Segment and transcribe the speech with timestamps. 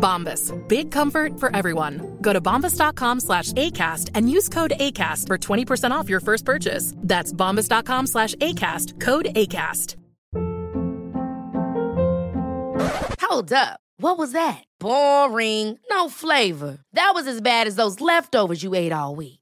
[0.00, 0.52] Bombas.
[0.68, 2.18] Big comfort for everyone.
[2.20, 6.94] Go to bombas.com slash ACAST and use code ACAST for 20% off your first purchase.
[6.96, 8.98] That's bombas.com slash ACAST.
[9.00, 9.96] Code ACAST.
[13.20, 13.78] Hold up.
[13.98, 14.64] What was that?
[14.80, 15.78] Boring.
[15.90, 16.78] No flavor.
[16.94, 19.39] That was as bad as those leftovers you ate all week.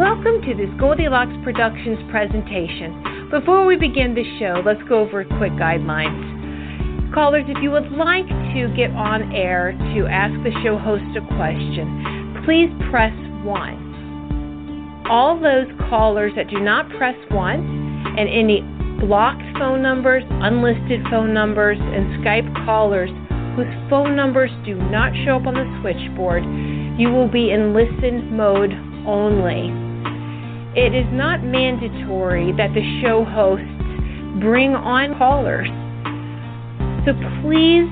[0.00, 3.28] Welcome to this Goldilocks Productions presentation.
[3.30, 7.12] Before we begin the show, let's go over quick guidelines.
[7.12, 11.20] Callers, if you would like to get on air to ask the show host a
[11.36, 13.12] question, please press
[13.44, 15.04] 1.
[15.10, 18.62] All those callers that do not press 1 and any
[19.04, 23.10] blocked phone numbers, unlisted phone numbers, and Skype callers
[23.54, 26.42] whose phone numbers do not show up on the switchboard,
[26.98, 28.72] you will be in listen mode
[29.04, 29.89] only.
[30.76, 33.66] It is not mandatory that the show hosts
[34.40, 35.66] bring on callers.
[37.04, 37.90] So please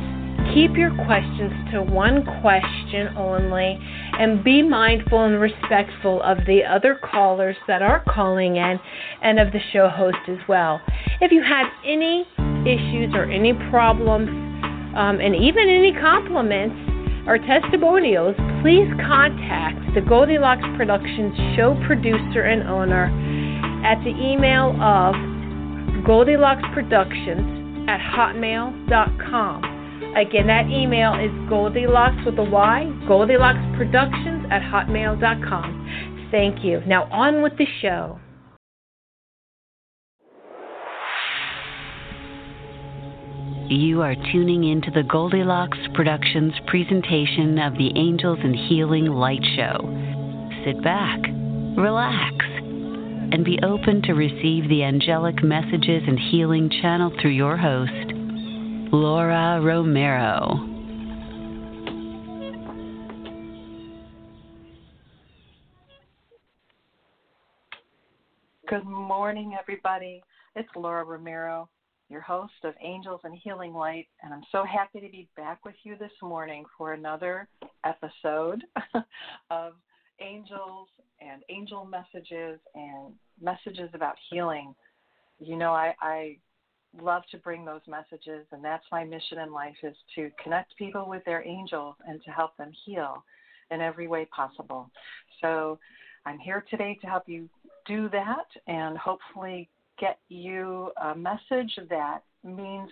[0.54, 3.78] keep your questions to one question only
[4.18, 8.78] and be mindful and respectful of the other callers that are calling in
[9.22, 10.80] and of the show host as well.
[11.20, 12.26] If you have any
[12.62, 14.28] issues or any problems,
[14.96, 16.87] um, and even any compliments,
[17.28, 23.12] or testimonials, please contact the Goldilocks Productions show producer and owner
[23.84, 25.14] at the email of
[26.04, 29.62] Goldilocks Productions at hotmail.com.
[30.16, 36.28] Again, that email is Goldilocks with a Y, Goldilocks Productions at hotmail.com.
[36.30, 36.80] Thank you.
[36.86, 38.18] Now on with the show.
[43.70, 49.84] You are tuning into the Goldilocks Productions presentation of the Angels and Healing Light Show.
[50.64, 51.20] Sit back,
[51.76, 57.92] relax, and be open to receive the angelic messages and healing channeled through your host,
[58.90, 60.64] Laura Romero.
[68.66, 70.22] Good morning, everybody.
[70.56, 71.68] It's Laura Romero
[72.08, 75.74] your host of Angels and Healing Light, and I'm so happy to be back with
[75.82, 77.48] you this morning for another
[77.84, 78.62] episode
[79.50, 79.74] of
[80.20, 80.88] angels
[81.20, 84.74] and angel messages and messages about healing.
[85.38, 86.36] You know, I, I
[87.00, 91.06] love to bring those messages, and that's my mission in life is to connect people
[91.08, 93.22] with their angels and to help them heal
[93.70, 94.90] in every way possible.
[95.42, 95.78] So
[96.24, 97.50] I'm here today to help you
[97.86, 102.90] do that and hopefully get you a message that means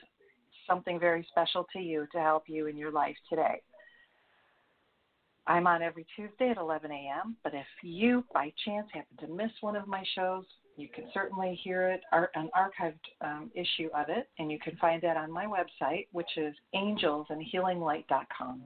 [0.66, 3.62] something very special to you to help you in your life today.
[5.46, 9.52] I'm on every Tuesday at 11 a.m., but if you, by chance, happen to miss
[9.60, 10.44] one of my shows,
[10.76, 15.00] you can certainly hear it, an archived um, issue of it, and you can find
[15.02, 18.62] that on my website, which is angelsandhealinglight.com.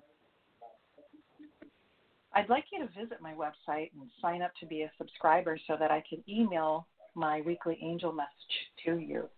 [2.32, 5.76] I'd like you to visit my website and sign up to be a subscriber so
[5.78, 8.30] that I can email my weekly angel message
[8.84, 9.28] to you.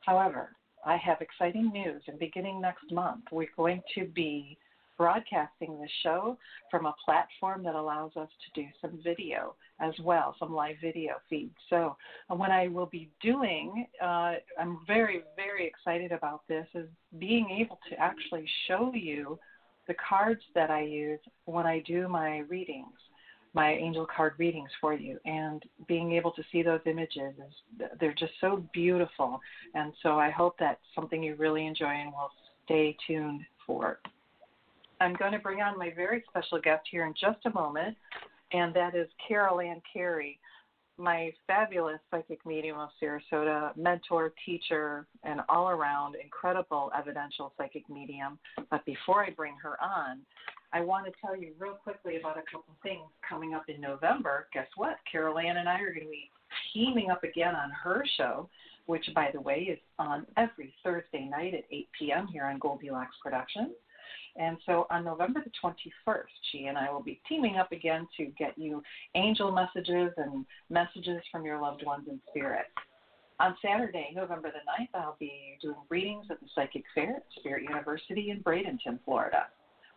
[0.00, 0.50] However,
[0.84, 4.58] I have exciting news, and beginning next month, we're going to be
[4.96, 6.38] broadcasting the show
[6.70, 11.14] from a platform that allows us to do some video as well, some live video
[11.28, 11.54] feeds.
[11.68, 11.96] So,
[12.30, 16.88] uh, what I will be doing, uh, I'm very, very excited about this, is
[17.18, 19.38] being able to actually show you
[19.88, 22.98] the cards that I use when I do my readings,
[23.54, 28.14] my angel card readings for you, and being able to see those images is they're
[28.14, 29.40] just so beautiful.
[29.74, 32.30] And so I hope that's something you really enjoy and will
[32.64, 34.00] stay tuned for.
[35.00, 37.96] I'm going to bring on my very special guest here in just a moment,
[38.52, 40.38] and that is Carol Ann Carey,
[40.96, 48.38] my fabulous psychic medium of Sarasota, mentor, teacher, and all around incredible evidential psychic medium.
[48.70, 50.20] But before I bring her on,
[50.72, 54.48] I want to tell you real quickly about a couple things coming up in November.
[54.52, 54.96] Guess what?
[55.10, 56.30] Carol Ann and I are going to be
[56.72, 58.48] teaming up again on her show,
[58.86, 62.26] which, by the way, is on every Thursday night at 8 p.m.
[62.26, 63.72] here on Goldilocks Productions.
[64.36, 68.26] And so on November the 21st, she and I will be teaming up again to
[68.38, 68.82] get you
[69.14, 72.66] angel messages and messages from your loved ones in spirit.
[73.40, 77.64] On Saturday, November the 9th, I'll be doing readings at the Psychic Fair at Spirit
[77.64, 79.46] University in Bradenton, Florida,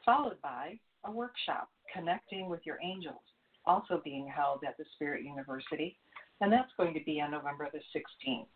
[0.04, 3.22] followed by a workshop connecting with your angels,
[3.66, 5.98] also being held at the Spirit University,
[6.42, 8.48] and that's going to be on November the 16th.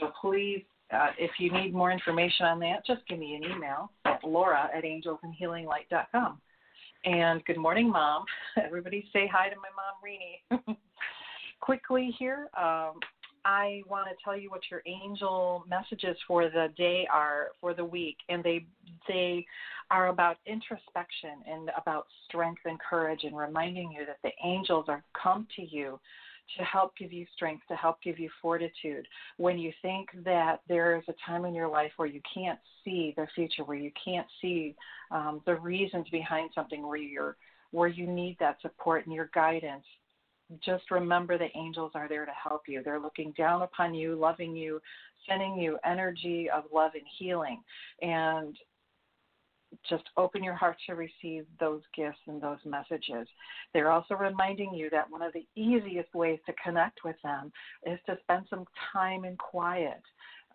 [0.00, 3.90] So please uh, if you need more information on that, just give me an email
[4.04, 6.40] at laura at angelsandhealinglight.com.
[7.04, 8.24] And good morning, Mom.
[8.64, 10.78] Everybody say hi to my mom, Reenie.
[11.60, 12.94] Quickly here, um,
[13.44, 17.84] I want to tell you what your angel messages for the day are for the
[17.84, 18.66] week, and they
[19.08, 19.46] they
[19.90, 25.02] are about introspection and about strength and courage, and reminding you that the angels are
[25.20, 25.98] come to you
[26.58, 29.06] to help give you strength, to help give you fortitude.
[29.36, 33.14] When you think that there is a time in your life where you can't see
[33.16, 34.74] the future, where you can't see
[35.10, 37.36] um, the reasons behind something, where you're
[37.72, 39.84] where you need that support and your guidance,
[40.64, 42.82] just remember the angels are there to help you.
[42.82, 44.80] They're looking down upon you, loving you,
[45.28, 47.62] sending you energy of love and healing.
[48.02, 48.56] And
[49.88, 53.26] just open your heart to receive those gifts and those messages.
[53.72, 57.52] They're also reminding you that one of the easiest ways to connect with them
[57.84, 60.02] is to spend some time in quiet.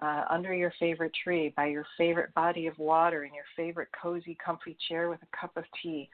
[0.02, 4.36] Uh, under your favorite tree, by your favorite body of water, in your favorite cozy,
[4.44, 6.10] comfy chair with a cup of tea,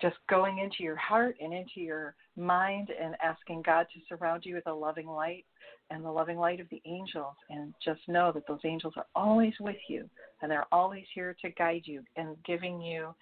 [0.00, 4.54] just going into your heart and into your mind and asking God to surround you
[4.54, 5.44] with a loving light
[5.90, 7.34] and the loving light of the angels.
[7.48, 10.08] And just know that those angels are always with you
[10.42, 13.14] and they're always here to guide you and giving you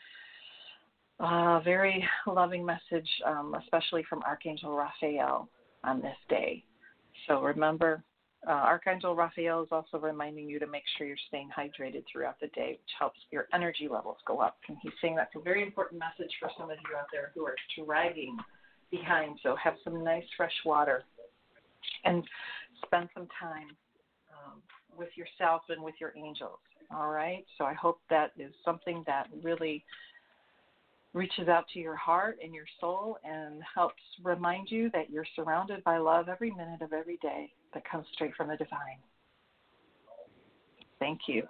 [1.21, 5.49] a very loving message, um, especially from Archangel Raphael
[5.85, 6.65] on this day.
[7.27, 8.03] So remember,
[8.49, 12.47] uh, Archangel Raphael is also reminding you to make sure you're staying hydrated throughout the
[12.49, 14.57] day, which helps your energy levels go up.
[14.69, 17.45] And he's saying that's a very important message for some of you out there who
[17.45, 18.39] are dragging
[18.91, 19.39] behind.
[19.43, 21.03] So have some nice fresh water
[22.05, 22.25] and
[22.87, 23.69] spend some time
[24.33, 24.63] um,
[24.97, 26.59] with yourself and with your angels.
[26.91, 27.45] All right.
[27.59, 29.85] So I hope that is something that really
[31.13, 35.85] reaches out to your heart and your soul and helps remind you that you're surrounded
[35.85, 38.99] by love every minute of every day that comes straight from the divine.
[40.99, 41.45] Thank you.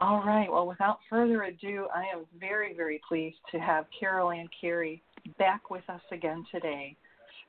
[0.00, 0.50] All right.
[0.50, 5.02] Well, without further ado, I am very, very pleased to have Carol Ann Carey
[5.38, 6.96] back with us again today.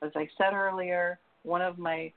[0.02, 2.12] As I said earlier, one of my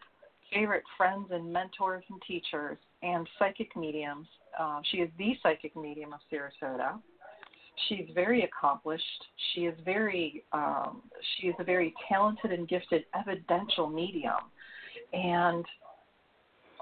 [0.53, 4.27] favorite friends and mentors and teachers and psychic mediums.
[4.57, 6.99] Uh, she is the psychic medium of Sarasota.
[7.87, 9.03] She's very accomplished.
[9.53, 11.03] She is very um,
[11.37, 14.49] she is a very talented and gifted evidential medium,
[15.13, 15.65] and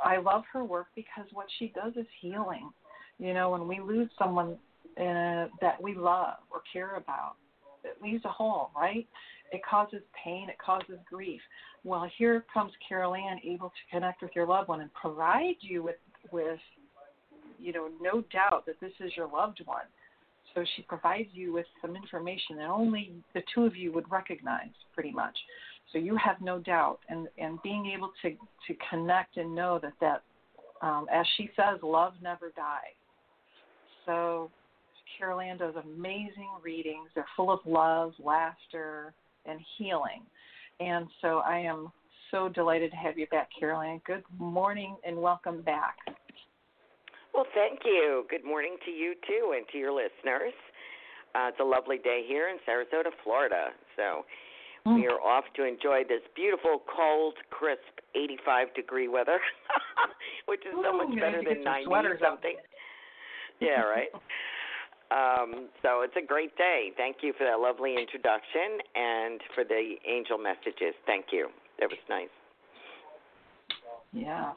[0.04, 2.70] I love her work because what she does is healing.
[3.18, 4.58] You know, when we lose someone
[4.98, 7.36] uh, that we love or care about,
[7.84, 9.08] it leaves a hole, right?
[9.52, 11.42] It causes pain, it causes grief.
[11.84, 15.84] Well, here comes Carol Ann able to connect with your loved one and provide you
[15.84, 15.96] with
[16.32, 16.60] with
[17.60, 19.86] you know no doubt that this is your loved one.
[20.54, 24.70] So she provides you with some information that only the two of you would recognize,
[24.94, 25.38] pretty much.
[25.92, 29.94] So you have no doubt, and and being able to to connect and know that
[30.02, 30.24] that,
[30.82, 32.98] um, as she says, love never dies.
[34.06, 34.52] so
[35.18, 37.10] Carol does amazing readings.
[37.16, 39.14] They're full of love, laughter,
[39.46, 40.24] and healing.
[40.80, 41.92] And so I am
[42.32, 44.02] so delighted to have you back, Carol.
[44.06, 45.96] Good morning and welcome back.
[47.34, 48.26] Well, thank you.
[48.30, 50.54] Good morning to you too and to your listeners.
[51.34, 53.68] Uh, it's a lovely day here in Sarasota, Florida.
[53.96, 54.26] So.
[54.86, 57.82] We are off to enjoy this beautiful, cold, crisp
[58.14, 59.40] 85 degree weather,
[60.46, 62.56] which is so much better than 90 or something.
[63.60, 64.10] yeah, right.
[65.12, 66.90] Um, so it's a great day.
[66.98, 70.98] Thank you for that lovely introduction and for the angel messages.
[71.06, 71.50] Thank you.
[71.80, 72.34] That was nice.
[74.12, 74.54] Yeah.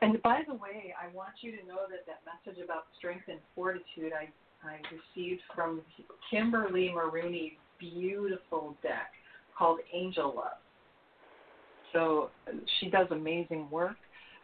[0.00, 3.40] And by the way, I want you to know that that message about strength and
[3.56, 4.30] fortitude I,
[4.64, 5.82] I received from
[6.30, 9.10] Kimberly Marooney's beautiful deck
[9.58, 10.58] called Angel Love.
[11.92, 12.30] So
[12.80, 13.96] she does amazing work.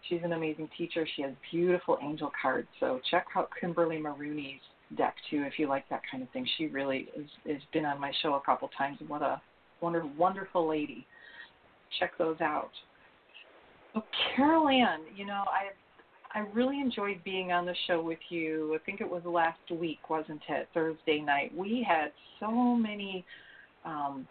[0.08, 1.06] She's an amazing teacher.
[1.16, 2.68] She has beautiful angel cards.
[2.80, 4.60] So check out Kimberly Marooney's
[4.96, 6.46] deck too if you like that kind of thing.
[6.58, 9.40] She really is has been on my show a couple times what a
[9.80, 11.06] wonderful wonderful lady.
[11.98, 12.70] Check those out.
[13.94, 14.02] So
[14.34, 18.74] Carol Ann, you know, I I really enjoyed being on the show with you.
[18.74, 20.68] I think it was last week, wasn't it?
[20.74, 21.56] Thursday night.
[21.56, 23.24] We had so many
[23.84, 24.26] um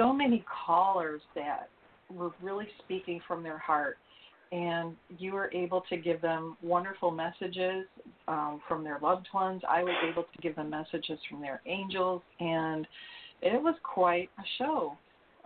[0.00, 1.68] so many callers that
[2.10, 3.98] were really speaking from their heart
[4.52, 7.84] and you were able to give them wonderful messages
[8.26, 9.62] um, from their loved ones.
[9.68, 12.86] I was able to give them messages from their angels, and
[13.42, 14.96] it was quite a show.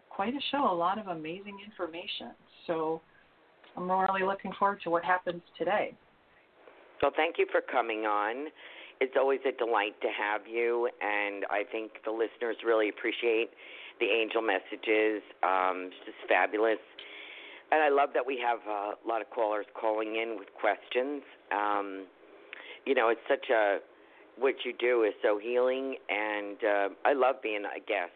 [0.08, 2.30] Quite a show, a lot of amazing information.
[2.66, 3.02] So
[3.76, 5.94] I'm really looking forward to what happens today.
[7.02, 8.46] So thank you for coming on.
[9.00, 13.50] It's always a delight to have you, and I think the listeners really appreciate
[14.00, 15.22] the angel messages.
[15.42, 16.78] Um, it's just fabulous
[17.74, 21.22] and I love that we have a lot of callers calling in with questions.
[21.50, 22.06] Um,
[22.86, 23.78] you know, it's such a
[24.38, 28.12] what you do is so healing, and uh, I love being a guest.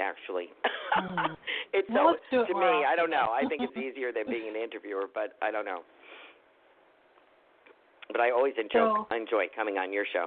[0.00, 0.48] Actually,
[0.96, 1.36] mm.
[1.74, 2.84] it's well, so to me.
[2.88, 3.28] I don't know.
[3.34, 5.80] I think it's easier than being an interviewer, but I don't know.
[8.10, 10.26] But I always enjoy so, enjoy coming on your show.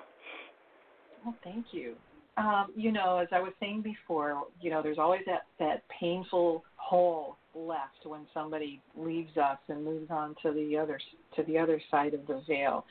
[1.25, 1.95] Well, thank you.
[2.35, 6.63] Um, you know, as I was saying before, you know, there's always that that painful
[6.77, 10.99] hole left when somebody leaves us and moves on to the other
[11.35, 12.85] to the other side of the veil.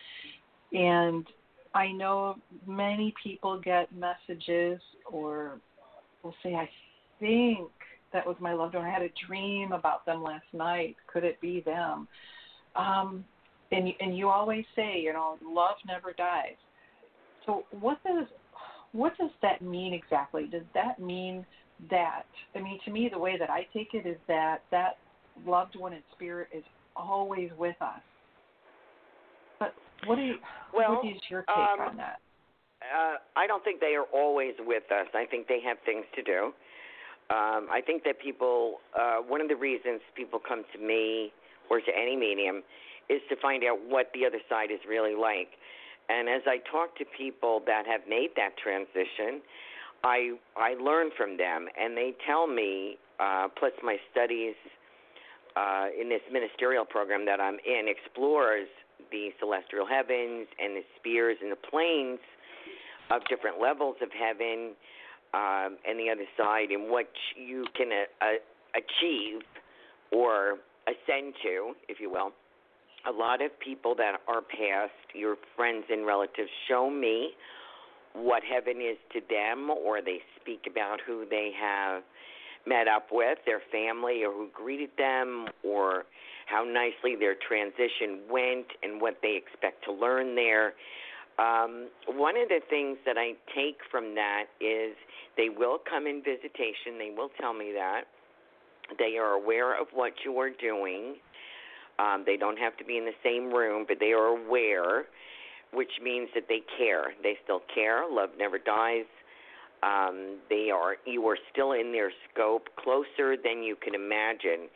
[0.72, 1.26] And
[1.74, 4.80] I know many people get messages
[5.10, 5.58] or
[6.22, 6.68] will say, I
[7.18, 7.68] think
[8.12, 8.84] that was my loved one.
[8.84, 10.96] I had a dream about them last night.
[11.12, 12.06] Could it be them?
[12.76, 13.24] Um,
[13.70, 16.56] and and you always say, you know, love never dies.
[17.46, 18.26] So what does
[18.92, 20.46] what does that mean exactly?
[20.50, 21.44] Does that mean
[21.90, 24.98] that I mean to me the way that I take it is that that
[25.46, 26.64] loved one in spirit is
[26.96, 28.00] always with us.
[29.58, 29.74] But
[30.06, 30.34] what do you
[30.74, 32.18] well, what is your take um, on that?
[32.82, 35.06] Uh, I don't think they are always with us.
[35.14, 36.52] I think they have things to do.
[37.30, 41.32] Um, I think that people, uh, one of the reasons people come to me
[41.70, 42.62] or to any medium
[43.08, 45.48] is to find out what the other side is really like.
[46.08, 49.40] And as I talk to people that have made that transition,
[50.04, 52.98] I I learn from them, and they tell me.
[53.20, 54.54] Uh, plus, my studies
[55.54, 58.66] uh, in this ministerial program that I'm in explores
[59.12, 62.18] the celestial heavens and the spheres and the planes
[63.10, 64.72] of different levels of heaven
[65.34, 68.38] um, and the other side, and what you can uh, uh,
[68.74, 69.42] achieve
[70.10, 72.32] or ascend to, if you will.
[73.08, 77.30] A lot of people that are past, your friends and relatives, show me
[78.14, 82.02] what heaven is to them, or they speak about who they have
[82.66, 86.04] met up with, their family, or who greeted them, or
[86.46, 90.74] how nicely their transition went and what they expect to learn there.
[91.38, 94.94] Um, one of the things that I take from that is
[95.36, 98.02] they will come in visitation, they will tell me that.
[98.98, 101.16] They are aware of what you are doing.
[101.98, 105.04] Um, they don't have to be in the same room, but they are aware
[105.72, 107.12] which means that they care.
[107.22, 108.04] They still care.
[108.08, 109.08] Love never dies.
[109.82, 114.68] Um, they are you are still in their scope, closer than you can imagine.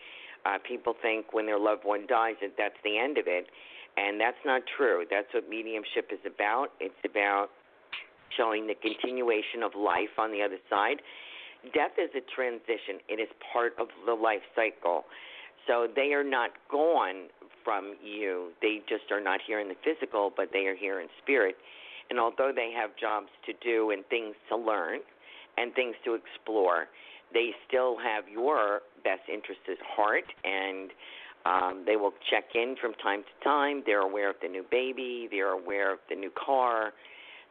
[0.44, 3.46] Uh, people think when their loved one dies that that's the end of it,
[3.96, 5.04] and that's not true.
[5.08, 6.68] That's what mediumship is about.
[6.80, 7.48] It's about
[8.36, 11.02] showing the continuation of life on the other side.
[11.74, 13.02] Death is a transition.
[13.08, 15.04] It is part of the life cycle.
[15.66, 17.28] So they are not gone
[17.64, 18.52] from you.
[18.62, 21.56] They just are not here in the physical, but they are here in spirit.
[22.10, 25.00] And although they have jobs to do and things to learn
[25.58, 26.86] and things to explore,
[27.32, 30.24] they still have your best interests at heart.
[30.44, 30.90] And
[31.46, 33.84] Um, they will check in from time to time.
[33.86, 35.28] They're aware of the new baby.
[35.30, 36.92] They're aware of the new car,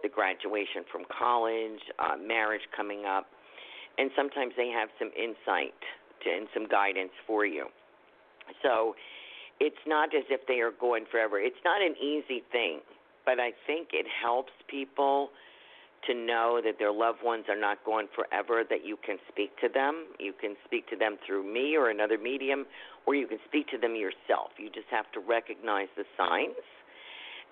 [0.03, 3.25] the graduation from college, uh, marriage coming up,
[3.97, 5.79] and sometimes they have some insight
[6.21, 7.71] to, and some guidance for you.
[8.63, 8.95] So
[9.59, 11.39] it's not as if they are going forever.
[11.39, 12.79] It's not an easy thing,
[13.25, 15.29] but I think it helps people
[16.07, 19.69] to know that their loved ones are not going forever, that you can speak to
[19.73, 20.05] them.
[20.19, 22.65] You can speak to them through me or another medium,
[23.07, 24.51] or you can speak to them yourself.
[24.57, 26.61] You just have to recognize the signs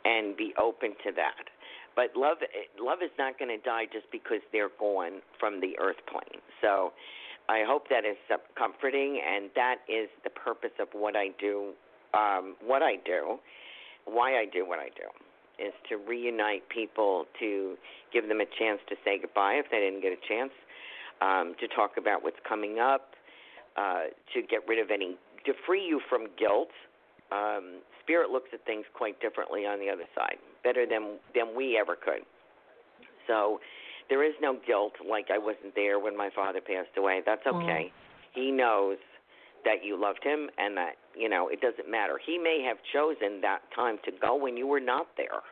[0.05, 1.49] and be open to that.
[1.95, 5.77] But love, eh, love is not going to die just because they're gone from the
[5.79, 6.41] earth plane.
[6.61, 6.93] So,
[7.49, 8.17] I hope that is
[8.57, 11.73] comforting, and that is the purpose of what I do.
[12.13, 13.39] Um, what I do,
[14.05, 15.09] why I do what I do
[15.59, 17.75] is to reunite people, to
[18.11, 20.51] give them a chance to say goodbye if they didn't get a chance,
[21.21, 23.13] um, to talk about what's coming up,
[23.77, 26.69] uh, to get rid of any, to free you from guilt.
[27.31, 31.77] Um, Spirit looks at things quite differently on the other side, better than than we
[31.79, 32.23] ever could.
[33.27, 33.59] So
[34.09, 37.21] there is no guilt, like I wasn't there when my father passed away.
[37.25, 37.89] That's okay.
[37.89, 37.91] Mm.
[38.33, 38.97] He knows
[39.65, 43.41] that you loved him and that you know it doesn't matter he may have chosen
[43.41, 45.43] that time to go when you were not there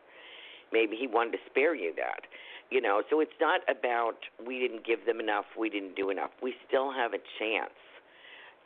[0.71, 2.21] maybe he wanted to spare you that
[2.69, 6.31] you know so it's not about we didn't give them enough we didn't do enough
[6.41, 7.75] we still have a chance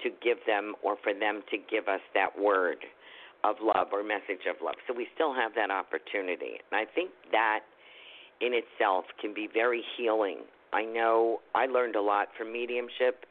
[0.01, 2.77] to give them or for them to give us that word
[3.43, 7.11] of love or message of love so we still have that opportunity and i think
[7.31, 7.59] that
[8.41, 10.39] in itself can be very healing
[10.73, 13.25] i know i learned a lot from mediumship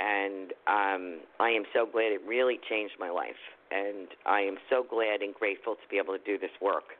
[0.00, 3.40] and um, I am so glad it really changed my life.
[3.70, 6.96] And I am so glad and grateful to be able to do this work.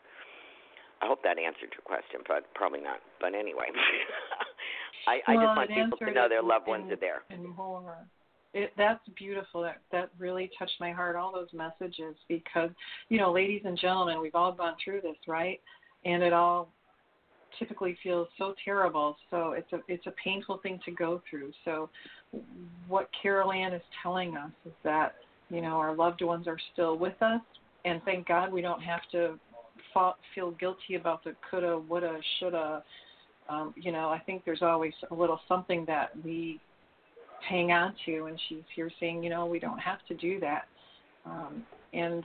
[1.03, 3.01] I hope that answered your question, but probably not.
[3.21, 3.73] But anyway,
[5.09, 7.23] I, well, I just want people to know their loved and, ones are there.
[7.31, 7.97] And more.
[8.53, 9.63] It, that's beautiful.
[9.63, 11.17] That that really touched my heart.
[11.17, 12.71] All those messages, because
[13.09, 15.61] you know, ladies and gentlemen, we've all gone through this, right?
[16.05, 16.73] And it all
[17.59, 19.17] typically feels so terrible.
[19.31, 21.53] So it's a it's a painful thing to go through.
[21.65, 21.91] So
[22.89, 25.17] what Carol Ann is telling us is that
[25.49, 27.41] you know our loved ones are still with us,
[27.85, 29.39] and thank God we don't have to
[30.35, 32.85] feel guilty about the coulda, woulda, shoulda.
[33.49, 36.61] Um, you know, I think there's always a little something that we
[37.49, 40.67] hang on to, and she's here saying, you know, we don't have to do that,
[41.27, 42.23] um, and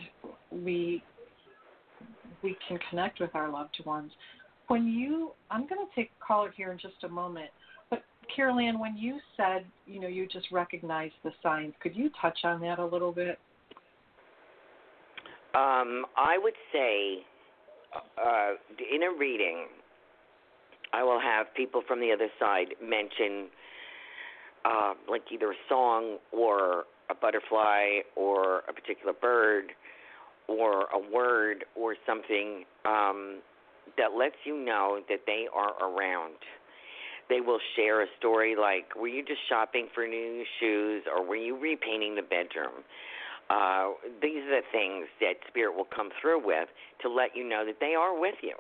[0.51, 1.03] we
[2.43, 4.11] we can connect with our loved ones.
[4.67, 7.49] When you, I'm going to take a caller here in just a moment.
[7.89, 8.04] but
[8.36, 12.39] Carol Ann, when you said, you know, you just recognized the signs, could you touch
[12.43, 13.39] on that a little bit?
[15.54, 17.23] Um, I would say
[17.95, 18.54] uh,
[18.93, 19.67] in a reading,
[20.93, 23.47] I will have people from the other side mention,
[24.65, 29.71] uh, like either a song or a butterfly or a particular bird
[30.47, 33.39] or a word or something um,
[33.98, 36.36] that lets you know that they are around
[37.30, 41.36] they will share a story like, "Were you just shopping for new shoes, or were
[41.36, 42.84] you repainting the bedroom?"
[43.50, 46.69] Uh, these are the things that spirit will come through with
[47.02, 48.56] to let you know that they are with you,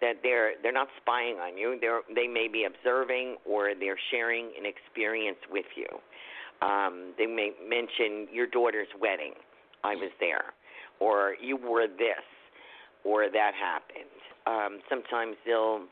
[0.00, 1.78] that they're they're not spying on you.
[1.80, 5.88] They're they may be observing or they're sharing an experience with you.
[6.66, 9.34] Um, they may mention your daughter's wedding.
[9.82, 10.52] I was there,
[10.98, 12.24] or you wore this,
[13.04, 14.19] or that happened.
[14.46, 15.82] Um, sometimes they'll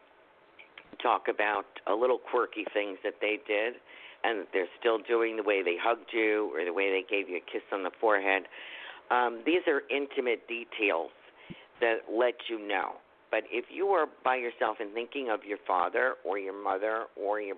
[1.02, 3.74] talk about a little quirky things that they did
[4.24, 7.28] and that they're still doing the way they hugged you or the way they gave
[7.28, 8.44] you a kiss on the forehead.
[9.10, 11.10] Um, these are intimate details
[11.80, 12.98] that let you know.
[13.30, 17.40] But if you are by yourself and thinking of your father or your mother or
[17.40, 17.56] your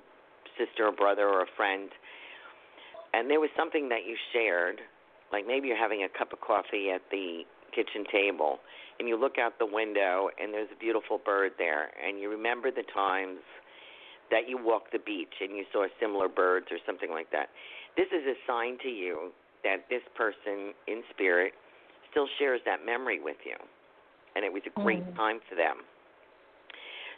[0.58, 1.88] sister or brother or a friend,
[3.14, 4.80] and there was something that you shared,
[5.32, 7.42] like maybe you're having a cup of coffee at the
[7.74, 8.58] kitchen table,
[9.00, 12.70] and you look out the window and there's a beautiful bird there and you remember
[12.70, 13.40] the times
[14.30, 17.48] that you walked the beach and you saw similar birds or something like that.
[17.96, 19.32] This is a sign to you
[19.64, 21.54] that this person in spirit
[22.10, 23.56] still shares that memory with you.
[24.36, 25.16] And it was a great mm.
[25.16, 25.80] time for them.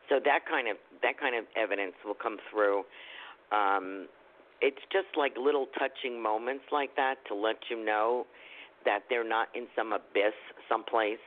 [0.08, 2.84] So that kind of that kind of evidence will come through.
[3.50, 4.06] Um,
[4.60, 8.26] it's just like little touching moments like that to let you know
[8.84, 11.18] that they're not in some abyss someplace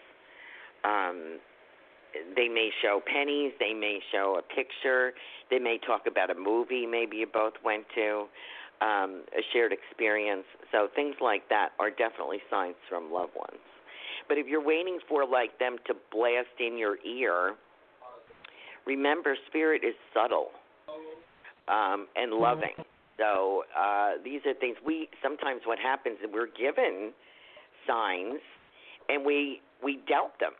[0.84, 1.40] um,
[2.36, 5.14] they may show pennies, they may show a picture,
[5.50, 8.26] they may talk about a movie maybe you both went to,
[8.82, 10.46] um, a shared experience.
[10.72, 13.62] So things like that are definitely signs from loved ones.
[14.28, 17.56] But if you're waiting for like them to blast in your ear,
[18.86, 20.50] remember spirit is subtle
[21.68, 22.76] um, and loving.
[23.18, 27.14] So uh, these are things we sometimes what happens is we're given
[27.88, 28.40] signs
[29.10, 30.54] and we we doubt them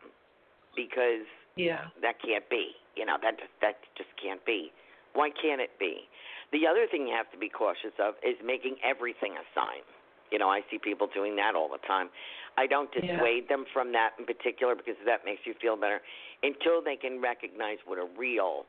[0.74, 1.26] because
[1.56, 1.88] Yeah.
[2.02, 2.76] that can't be.
[2.96, 4.72] You know, that just, that just can't be.
[5.14, 6.08] Why can't it be?
[6.52, 9.82] The other thing you have to be cautious of is making everything a sign.
[10.30, 12.10] You know, I see people doing that all the time.
[12.56, 13.02] I don't Yeah.
[13.16, 16.02] dissuade them from that in particular because that makes you feel better
[16.42, 18.66] until they can recognize what a real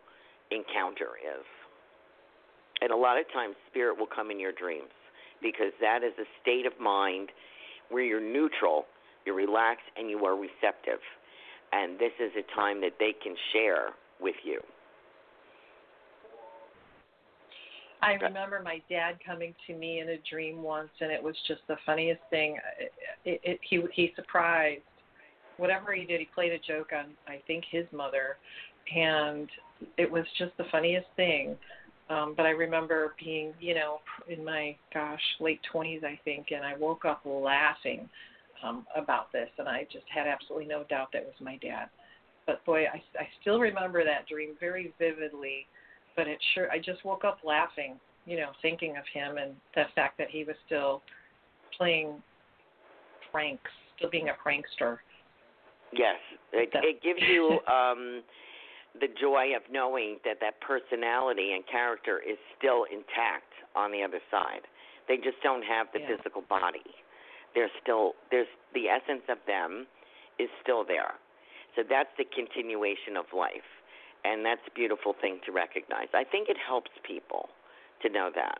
[0.52, 1.46] encounter is.
[2.82, 4.92] And a lot of times, spirit will come in your dreams
[5.42, 7.32] because that is a state of mind
[7.90, 8.86] where you're neutral,
[9.28, 11.02] you're relaxed, and you are receptive.
[11.74, 13.90] And this is a time that they can share
[14.22, 14.62] with you.
[18.02, 21.62] I remember my dad coming to me in a dream once, and it was just
[21.68, 22.58] the funniest thing.
[23.26, 24.82] It, it, he he surprised
[25.58, 26.20] whatever he did.
[26.20, 28.38] He played a joke on I think his mother,
[28.96, 29.50] and
[29.98, 31.58] it was just the funniest thing.
[32.10, 33.98] Um, but I remember being, you know,
[34.30, 38.08] in my gosh late twenties, I think, and I woke up laughing
[38.64, 41.90] um, about this, and I just had absolutely no doubt that was my dad.
[42.46, 45.68] But boy, I I still remember that dream very vividly
[46.18, 49.84] but it sure I just woke up laughing, you know, thinking of him and the
[49.96, 51.02] fact that he was still
[51.78, 52.22] playing
[53.32, 54.98] pranks, still being a prankster.
[55.94, 56.18] Yes,
[56.52, 58.24] it, it gives you um,
[59.00, 64.20] the joy of knowing that that personality and character is still intact on the other
[64.32, 64.66] side.
[65.08, 66.18] They just don't have the Yeah.
[66.18, 66.84] physical body.
[67.56, 69.88] They're still there's the essence of them
[70.40, 71.16] is still there.
[71.76, 73.70] So that's the continuation of life.
[74.26, 76.08] And that's a beautiful thing to recognize.
[76.14, 77.50] I think it helps people
[78.02, 78.60] to know that.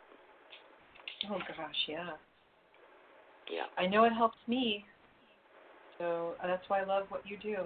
[1.30, 2.10] Oh gosh, yeah.
[3.50, 3.66] Yeah.
[3.76, 4.84] I know it helps me.
[5.98, 7.56] So uh, that's why I love what you do.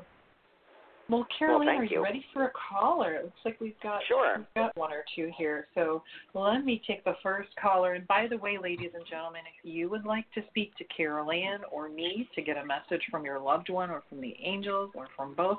[1.13, 2.03] Well, Carol Ann, thank are you you.
[2.03, 3.17] ready for a caller?
[3.17, 4.39] It looks like we've got Sure.
[4.39, 5.67] we've got one or two here.
[5.75, 7.93] So let me take the first caller.
[7.93, 11.31] And by the way, ladies and gentlemen, if you would like to speak to Carol
[11.31, 14.93] Ann or me to get a message from your loved one or from the angels
[14.95, 15.59] or from both,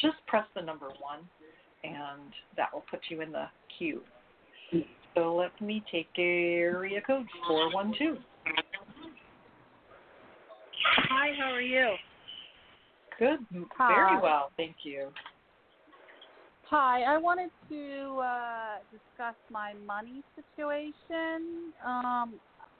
[0.00, 1.20] just press the number one,
[1.84, 3.44] and that will put you in the
[3.78, 4.00] queue.
[5.14, 8.16] So let me take area code four one two.
[11.08, 11.94] Hi, how are you?
[13.18, 13.40] Good,
[13.76, 15.08] very well, thank you.
[16.70, 21.72] Hi, I wanted to uh, discuss my money situation.
[21.84, 22.34] Um,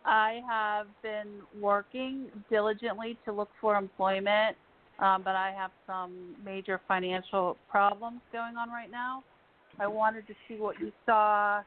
[0.04, 4.56] I have been working diligently to look for employment,
[5.00, 9.24] um, but I have some major financial problems going on right now.
[9.80, 11.62] I wanted to see what you saw.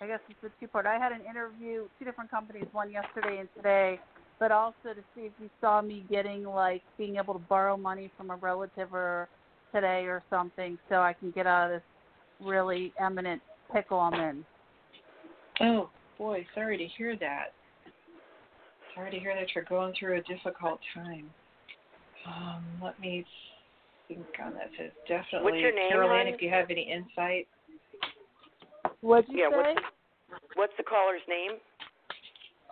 [0.00, 0.86] I guess it's a two part.
[0.86, 4.00] I had an interview, two different companies, one yesterday and today,
[4.38, 8.10] but also to see if you saw me getting like being able to borrow money
[8.16, 9.28] from a relative or
[9.74, 11.82] today or something so I can get out of this
[12.46, 14.44] really eminent pickle I'm in.
[15.60, 17.52] Oh boy, sorry to hear that.
[18.94, 21.30] Sorry to hear that you're going through a difficult time.
[22.26, 23.24] Um, let me
[24.08, 24.70] think on this.
[24.78, 26.34] It's definitely What's your name, Caroline, hon?
[26.34, 27.46] if you have any insight.
[29.00, 29.56] What'd you Yeah, say?
[29.56, 29.80] what's
[30.54, 31.52] What's the caller's name?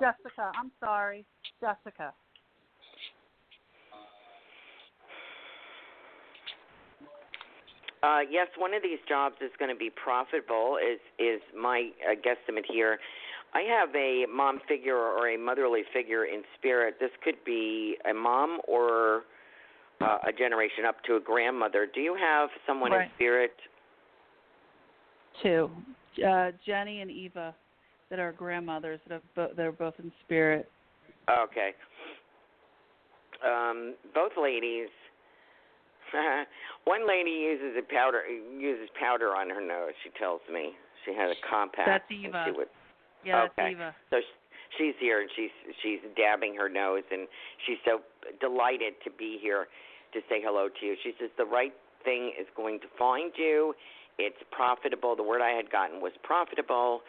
[0.00, 0.50] Jessica.
[0.58, 1.24] I'm sorry.
[1.60, 2.12] Jessica.
[8.02, 10.78] Uh, yes, one of these jobs is going to be profitable.
[10.78, 12.98] Is is my uh, guesstimate here?
[13.54, 16.96] I have a mom figure or a motherly figure in spirit.
[17.00, 19.22] This could be a mom or
[20.00, 21.88] uh, a generation up to a grandmother.
[21.92, 23.54] Do you have someone in spirit?
[25.42, 25.70] Two.
[26.24, 27.54] Uh, Jenny and Eva
[28.10, 30.70] that are grandmothers that are, bo- that are both in spirit.
[31.30, 31.70] Okay.
[33.44, 34.88] Um, both ladies.
[36.84, 39.92] one lady uses a powder uses powder on her nose.
[40.04, 40.72] She tells me
[41.04, 41.86] she had a compact.
[41.86, 42.44] That's Eva.
[42.46, 42.68] She would,
[43.24, 43.52] Yeah, Okay.
[43.56, 43.94] that's Eva.
[44.10, 44.38] So sh-
[44.78, 45.50] she's here and she's
[45.82, 47.26] she's dabbing her nose and
[47.66, 48.00] she's so
[48.40, 49.66] delighted to be here
[50.14, 50.94] to say hello to you.
[51.02, 53.74] She says the right thing is going to find you.
[54.18, 55.16] It's profitable.
[55.16, 57.02] The word I had gotten was profitable.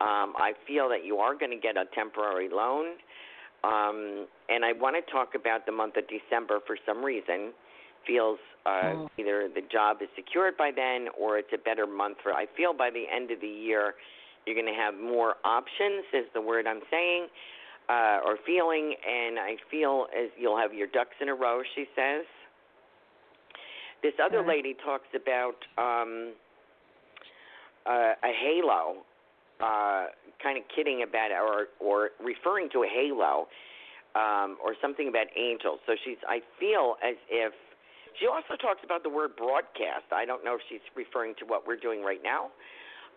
[0.00, 2.96] Um, I feel that you are going to get a temporary loan.
[3.62, 7.52] Um, and I want to talk about the month of December for some reason.
[8.06, 9.08] Feels uh, Oh.
[9.18, 12.32] either the job is secured by then or it's a better month for.
[12.32, 13.94] I feel by the end of the year
[14.46, 17.26] you're going to have more options, is the word I'm saying,
[17.90, 21.84] uh, or feeling, and I feel as you'll have your ducks in a row, she
[21.94, 22.24] says.
[24.02, 24.48] This other Okay.
[24.48, 26.32] lady talks about um,
[27.84, 29.04] uh, a halo,
[29.62, 30.06] uh,
[30.42, 33.46] kind of kidding about it, or, or referring to a halo,
[34.14, 35.80] um, or something about angels.
[35.86, 37.52] So she's, I feel as if,
[38.18, 40.10] she also talks about the word broadcast.
[40.10, 42.50] I don't know if she's referring to what we're doing right now.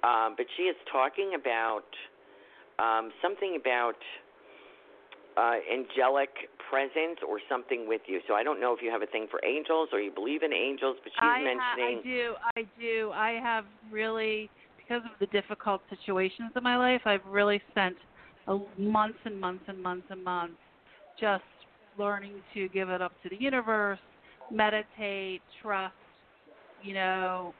[0.03, 1.87] Um, but she is talking about
[2.77, 3.95] um, something about
[5.37, 6.29] uh, angelic
[6.69, 8.19] presence or something with you.
[8.27, 10.53] So I don't know if you have a thing for angels or you believe in
[10.53, 12.01] angels, but she's I mentioning.
[12.03, 12.61] Ha- I do.
[12.61, 13.11] I do.
[13.13, 14.49] I have really,
[14.93, 17.95] because of the difficult situations in my life, I've really spent
[18.77, 20.57] months and months and months and months
[21.19, 21.43] just
[21.97, 23.99] learning to give it up to the universe,
[24.51, 25.93] meditate, trust,
[26.83, 27.53] you know,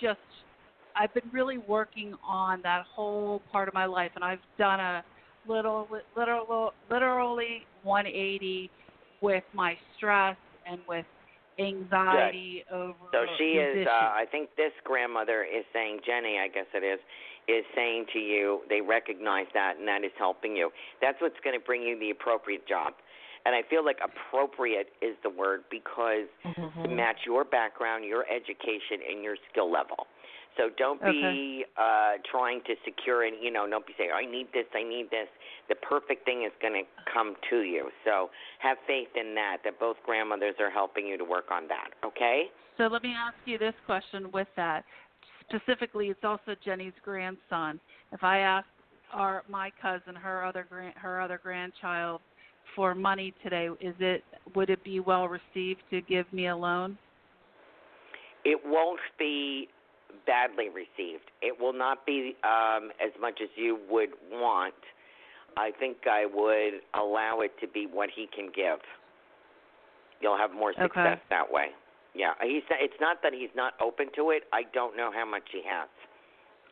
[0.00, 0.18] just
[0.96, 5.04] I've been really working on that whole part of my life and I've done a
[5.46, 8.70] little literal literally 180
[9.20, 11.04] with my stress and with
[11.58, 12.74] anxiety Good.
[12.74, 13.86] over So she is.
[13.86, 17.00] Uh, I think this grandmother is saying, Jenny, I guess it is,
[17.48, 20.70] is saying to you, they recognize that, and that is helping you.
[21.00, 22.94] That's what's going to bring you the appropriate job.
[23.46, 26.82] And I feel like appropriate is the word because Mm-hmm.
[26.82, 30.06] to match your background, your education, and your skill level.
[30.56, 34.46] So don't be uh, trying to secure and you know don't be saying I need
[34.52, 35.26] this, I need this.
[35.68, 37.90] The perfect thing is going to come to you.
[38.04, 39.58] So have faith in that.
[39.64, 41.90] That both grandmothers are helping you to work on that.
[42.06, 42.44] Okay.
[42.78, 44.84] So let me ask you this question with that.
[45.48, 47.80] Specifically, it's also Jenny's grandson.
[48.12, 48.66] If I ask
[49.12, 52.20] our my cousin, her other grand, her other grandchild,
[52.74, 56.98] for money today, is it would it be well received to give me a loan?
[58.44, 59.68] It won't be
[60.26, 61.24] badly received.
[61.42, 64.74] It will not be um, as much as you would want.
[65.56, 68.78] I think I would allow it to be what he can give.
[70.20, 71.20] You'll have more success Okay.
[71.30, 71.66] that way.
[72.14, 72.62] Yeah, he's.
[72.80, 74.44] It's not that he's not open to it.
[74.52, 75.88] I don't know how much he has.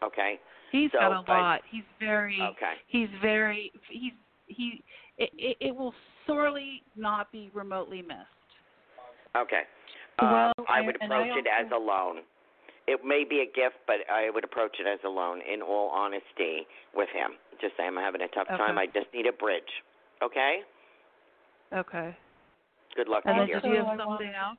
[0.02, 0.38] Okay.
[0.70, 1.60] He's So, got a but- lot.
[1.70, 2.38] He's very.
[2.40, 2.74] Okay.
[2.86, 3.72] He's very.
[3.90, 4.12] He's
[4.46, 4.82] he.
[5.18, 5.94] It, it, it will
[6.26, 8.20] sorely not be remotely missed.
[9.36, 9.62] Okay.
[10.20, 12.18] Well, um, I would and I approach it as a loan.
[12.86, 15.40] It may be a gift, but I would approach it as a loan.
[15.42, 18.78] In all honesty, with him, just say I'm having a tough time.
[18.78, 19.62] I just need a bridge.
[20.22, 20.60] Okay.
[21.72, 22.16] Okay.
[22.96, 23.60] Good luck And with then your.
[23.60, 24.58] did you have Also, I want- something else?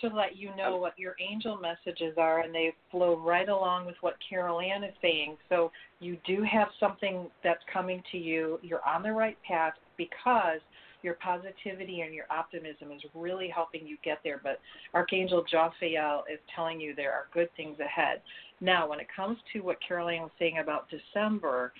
[0.00, 0.76] to let you know oh.
[0.76, 4.92] what your angel messages are, and they flow right along with what Carol Ann is
[5.00, 5.36] saying.
[5.48, 8.58] So you do have something that's coming to you.
[8.62, 10.60] You're on the right path because
[11.04, 14.40] your positivity and your optimism is really helping you get there.
[14.42, 14.58] But
[14.94, 18.22] Archangel Jophiel is telling you there are good things ahead.
[18.60, 21.72] Now, when it comes to what Carol Ann was saying about December,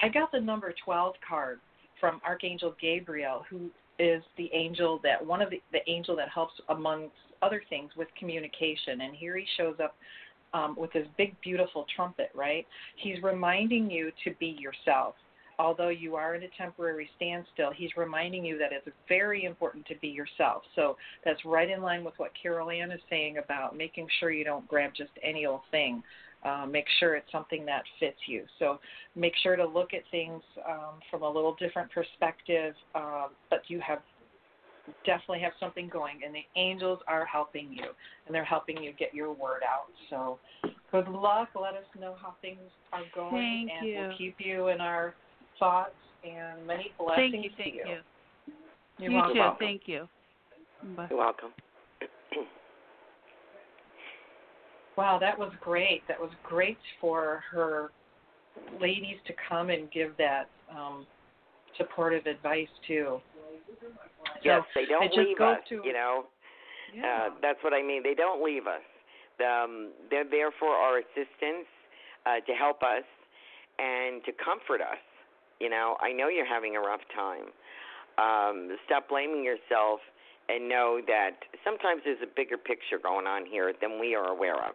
[0.00, 1.60] I got the number 12 card
[1.98, 6.54] from Archangel Gabriel, who is the angel that one of the, the angel that helps
[6.68, 9.00] amongst other things with communication.
[9.00, 9.96] And here he shows up
[10.54, 12.66] um, with his big, beautiful trumpet, right?
[12.96, 15.14] He's reminding you to be yourself.
[15.58, 19.94] Although you are in a temporary standstill, he's reminding you that it's very important to
[19.96, 20.62] be yourself.
[20.76, 24.44] So that's right in line with what Carol Ann is saying about making sure you
[24.44, 26.02] don't grab just any old thing.
[26.44, 28.44] Uh, make sure it's something that fits you.
[28.60, 28.78] So
[29.16, 33.80] make sure to look at things um, from a little different perspective, uh, but you
[33.80, 33.98] have
[35.04, 37.84] definitely have something going, and the angels are helping you,
[38.26, 39.90] and they're helping you get your word out.
[40.08, 40.38] So,
[40.90, 41.50] good luck.
[41.60, 42.60] Let us know how things
[42.92, 43.98] are going, Thank and you.
[43.98, 45.14] we'll keep you in our
[45.58, 45.92] thoughts.
[46.24, 47.50] And many blessings Thank you.
[47.50, 47.82] to Thank you.
[47.86, 48.52] you.
[48.98, 49.34] You're you welcome.
[49.36, 49.64] too.
[49.64, 50.08] Thank you.
[50.96, 51.06] Bye.
[51.10, 51.50] You're welcome.
[54.96, 56.02] Wow, that was great.
[56.08, 57.90] That was great for her
[58.80, 61.06] ladies to come and give that um,
[61.76, 63.20] supportive advice too.
[64.42, 65.58] yes, So they don't leave go us.
[65.68, 66.24] to- You know.
[66.94, 67.26] Yeah.
[67.28, 68.02] Uh, that's what I mean.
[68.02, 68.80] They don't leave us.
[69.40, 71.68] Um, they're there for our assistance,
[72.26, 73.04] uh, to help us,
[73.78, 74.98] and to comfort us.
[75.60, 77.50] You know, I know you're having a rough time.
[78.18, 80.00] Um, stop blaming yourself
[80.48, 81.32] and know that
[81.64, 84.74] sometimes there's a bigger picture going on here than we are aware of.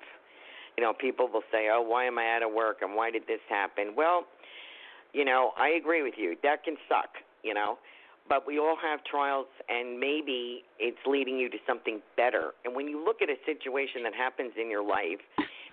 [0.77, 2.81] You know, people will say, "Oh, why am I out of work?
[2.81, 4.25] And why did this happen?" Well,
[5.13, 6.35] you know, I agree with you.
[6.43, 7.09] That can suck.
[7.43, 7.77] You know,
[8.29, 12.87] but we all have trials and maybe it's leading you to something better and when
[12.87, 15.19] you look at a situation that happens in your life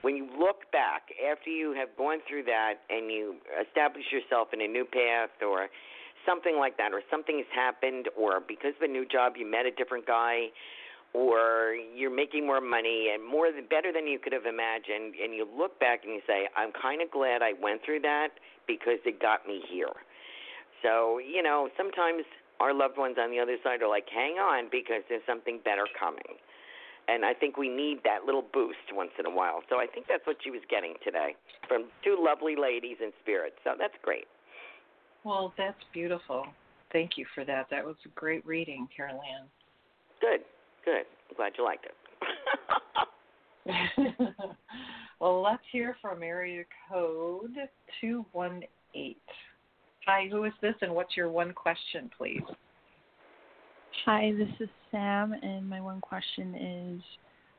[0.03, 4.61] when you look back after you have gone through that and you establish yourself in
[4.61, 5.69] a new path or
[6.27, 9.67] something like that or something has happened or because of a new job you met
[9.67, 10.47] a different guy
[11.13, 15.35] or you're making more money and more than better than you could have imagined and
[15.35, 18.29] you look back and you say i'm kind of glad i went through that
[18.69, 19.97] because it got me here
[20.83, 22.25] so, you know, sometimes
[22.59, 25.87] our loved ones on the other side are like, hang on because there's something better
[25.99, 26.41] coming.
[27.11, 29.63] And I think we need that little boost once in a while.
[29.69, 31.35] So I think that's what she was getting today
[31.67, 33.55] from two lovely ladies in spirit.
[33.65, 34.27] So that's great.
[35.25, 36.47] Well, that's beautiful.
[36.93, 37.67] Thank you for that.
[37.71, 39.47] That was a great reading, Carol Ann.
[40.21, 40.41] Good,
[40.85, 41.05] good.
[41.29, 41.95] I'm glad you liked it.
[45.21, 47.57] well, let's hear from area code
[48.01, 49.17] 218.
[50.07, 52.43] Hi, who is this, and what's your one question, please?
[54.05, 57.03] Hi, this is Sam, and my one question is,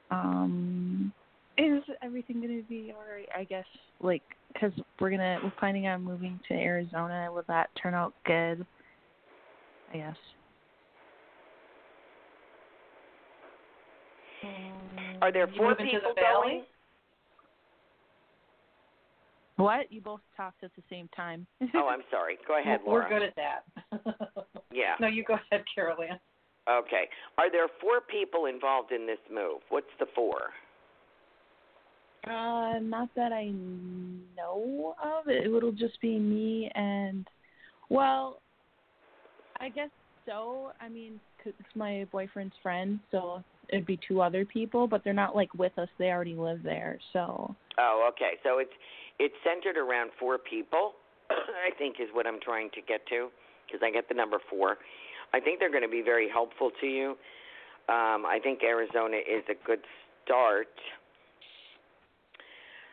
[0.09, 1.13] um,
[1.57, 3.27] is everything gonna be all right?
[3.35, 3.65] I guess,
[4.01, 7.29] like, because we're gonna we're planning on moving to Arizona.
[7.31, 8.65] Will that turn out good?
[9.93, 10.15] I guess.
[15.21, 16.63] Are there four people the going?
[19.61, 19.91] What?
[19.91, 21.45] You both talked at the same time.
[21.75, 22.37] Oh, I'm sorry.
[22.47, 23.07] Go ahead, Laura.
[23.09, 23.63] We're good at that.
[24.73, 24.95] Yeah.
[25.01, 26.17] No, you go ahead, Carol Ann.
[26.69, 27.03] Okay.
[27.37, 29.59] Are there four people involved in this move?
[29.67, 30.37] What's the four?
[32.25, 33.49] Uh, not that I
[34.37, 35.27] know of.
[35.27, 37.27] It will just be me and,
[37.89, 38.41] well,
[39.59, 39.89] I guess
[40.25, 40.71] so.
[40.79, 45.13] I mean, 'cause it's my boyfriend's friend, so it'd be two other people, but they're
[45.13, 45.89] not like with us.
[45.97, 47.55] They already live there, so.
[47.77, 48.33] Oh, okay.
[48.43, 48.71] So it's
[49.19, 50.93] it's centered around four people.
[51.29, 53.29] I think is what I'm trying to get to
[53.65, 54.77] because I get the number four.
[55.33, 57.11] I think they're going to be very helpful to you.
[57.87, 59.79] Um, I think Arizona is a good
[60.25, 60.67] start.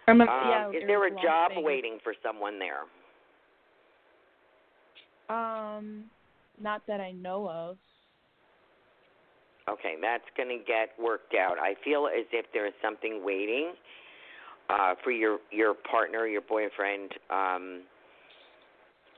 [0.06, 1.64] Um, yeah, is there a job Vegas.
[1.64, 2.86] waiting for someone there?
[5.28, 6.04] Um,
[6.60, 7.76] not that I know of.
[9.68, 11.58] Okay, that's going to get worked out.
[11.58, 13.72] I feel as if there is something waiting
[14.70, 17.12] uh, for your your partner, your boyfriend.
[17.30, 17.82] Um,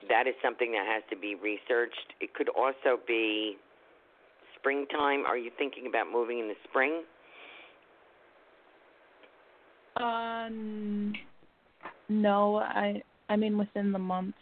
[0.09, 2.15] that is something that has to be researched.
[2.21, 3.57] It could also be
[4.59, 5.25] springtime.
[5.27, 7.03] Are you thinking about moving in the spring?
[9.97, 11.13] Um,
[12.09, 14.35] no, I I mean within the month.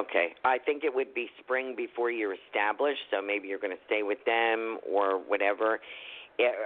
[0.00, 3.82] Okay, I think it would be spring before you're established, so maybe you're going to
[3.86, 5.80] stay with them or whatever.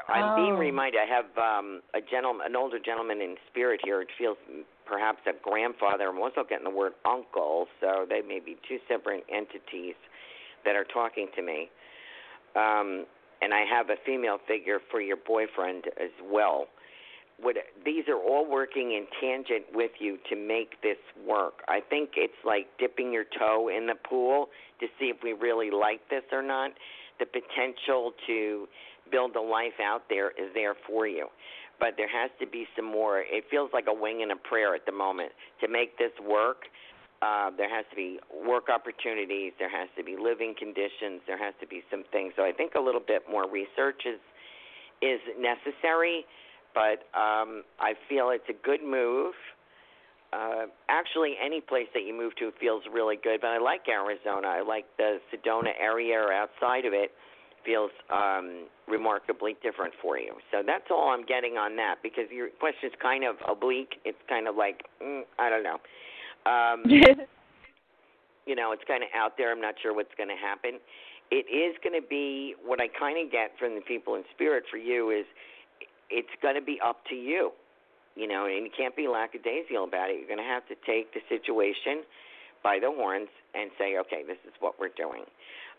[0.09, 0.59] I'm being Oh.
[0.59, 1.01] reminded.
[1.01, 4.03] I have um, a gentleman, an older gentleman in spirit here.
[4.03, 4.37] It feels
[4.85, 6.09] perhaps a grandfather.
[6.09, 9.95] I'm also getting the word uncle, so they may be two separate entities
[10.65, 11.71] that are talking to me.
[12.57, 13.07] Um,
[13.43, 16.67] and I have a female figure for your boyfriend as well.
[17.43, 21.63] Would these are all working in tangent with you to make this work?
[21.69, 24.49] I think it's like dipping your toe in the pool
[24.81, 26.73] to see if we really like this or not.
[27.19, 28.67] The potential to
[29.11, 31.29] build a life out there is there for you.
[31.79, 33.21] But there has to be some more.
[33.21, 36.65] It feels like a wing and a prayer at the moment to make this work.
[37.23, 39.53] Uh, there has to be work opportunities.
[39.59, 41.21] There has to be living conditions.
[41.27, 42.33] There has to be some things.
[42.37, 44.21] So I think a little bit more research is
[45.03, 46.25] is necessary.
[46.75, 49.35] But um, I feel it's a good move.
[50.33, 53.41] Uh, actually, any place that you move to feels really good.
[53.41, 54.47] But I like Arizona.
[54.47, 57.11] I like the Sedona area or outside of it
[57.65, 60.35] feels um, remarkably different for you.
[60.51, 64.01] So that's all I'm getting on that because your question is kind of oblique.
[64.05, 65.79] It's kind of like mm, I don't know.
[66.47, 66.85] Um,
[68.47, 69.53] you know, it's kind of out there.
[69.53, 70.79] I'm not sure what's going to happen.
[71.31, 74.65] It is going to be what I kind of get from the people in spirit
[74.71, 75.27] for you is
[76.11, 77.53] it's going to be up to you.
[78.17, 80.19] You know, and you can't be lackadaisical about it.
[80.19, 82.03] You're going to have to take the situation
[82.63, 85.25] by the horns and say, okay, this is what we're doing.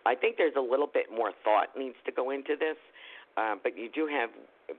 [0.05, 2.77] I think there's a little bit more thought needs to go into this,
[3.37, 4.29] uh, but you do have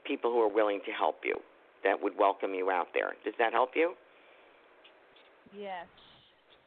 [0.05, 1.37] people who are willing to help you
[1.85, 3.13] that would welcome you out there.
[3.25, 3.95] Does that help you?
[5.57, 5.87] Yes.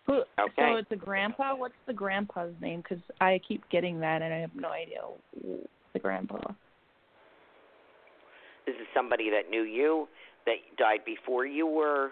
[0.06, 0.54] Who, Okay.
[0.58, 1.56] So it's a grandpa.
[1.56, 2.82] What's the grandpa's name?
[2.82, 5.02] Because I keep getting that, and I have no idea
[5.36, 6.38] wh- the grandpa.
[8.66, 10.08] This is somebody that knew you,
[10.46, 12.12] that died before you were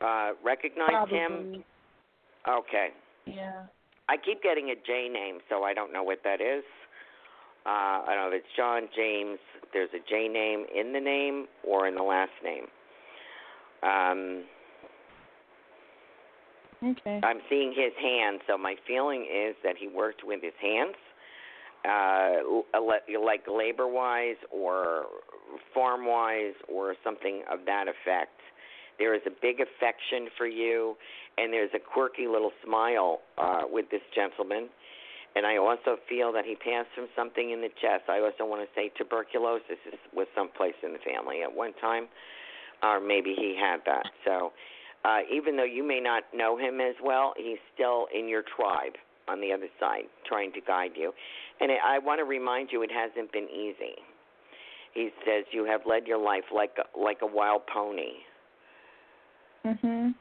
[0.00, 1.64] uh, recognized him.
[2.48, 2.88] Okay.
[3.26, 3.64] Yeah.
[4.08, 6.64] I keep getting a J name, so I don't know what that is.
[7.66, 9.38] Uh, I don't know if it's John James.
[9.72, 12.64] There's a J name in the name or in the last name.
[13.82, 14.44] Um,
[16.82, 17.20] Okay.
[17.24, 20.94] I'm seeing his hands, so my feeling is that he worked with his hands,
[21.84, 22.32] uh,
[22.80, 25.06] like labor wise or
[25.74, 28.40] farm wise or something of that effect.
[28.98, 30.96] There is a big affection for you,
[31.36, 34.68] and there's a quirky little smile uh, with this gentleman.
[35.36, 38.08] And I also feel that he passed from something in the chest.
[38.08, 42.08] I also want to say tuberculosis is, was someplace in the family at one time,
[42.82, 44.06] or maybe he had that.
[44.24, 44.52] So
[45.04, 48.94] uh, even though you may not know him as well, he's still in your tribe
[49.28, 51.12] on the other side, trying to guide you.
[51.60, 53.96] And I want to remind you, it hasn't been easy.
[54.94, 58.24] He says you have led your life like a, like a wild pony.
[59.64, 60.14] Mhm.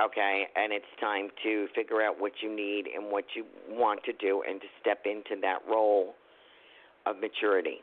[0.00, 4.12] Okay, and it's time to figure out what you need and what you want to
[4.14, 6.14] do, and to step into that role
[7.06, 7.82] of maturity,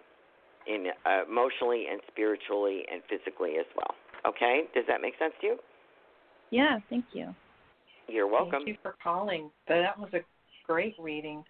[0.68, 3.96] in uh, emotionally and spiritually and physically as well.
[4.26, 5.60] Okay, does that make sense to you?
[6.50, 6.80] Yeah.
[6.90, 7.34] Thank you.
[8.08, 8.66] You're welcome.
[8.66, 9.52] Thank you for calling.
[9.68, 10.22] That was a
[10.70, 11.44] great reading.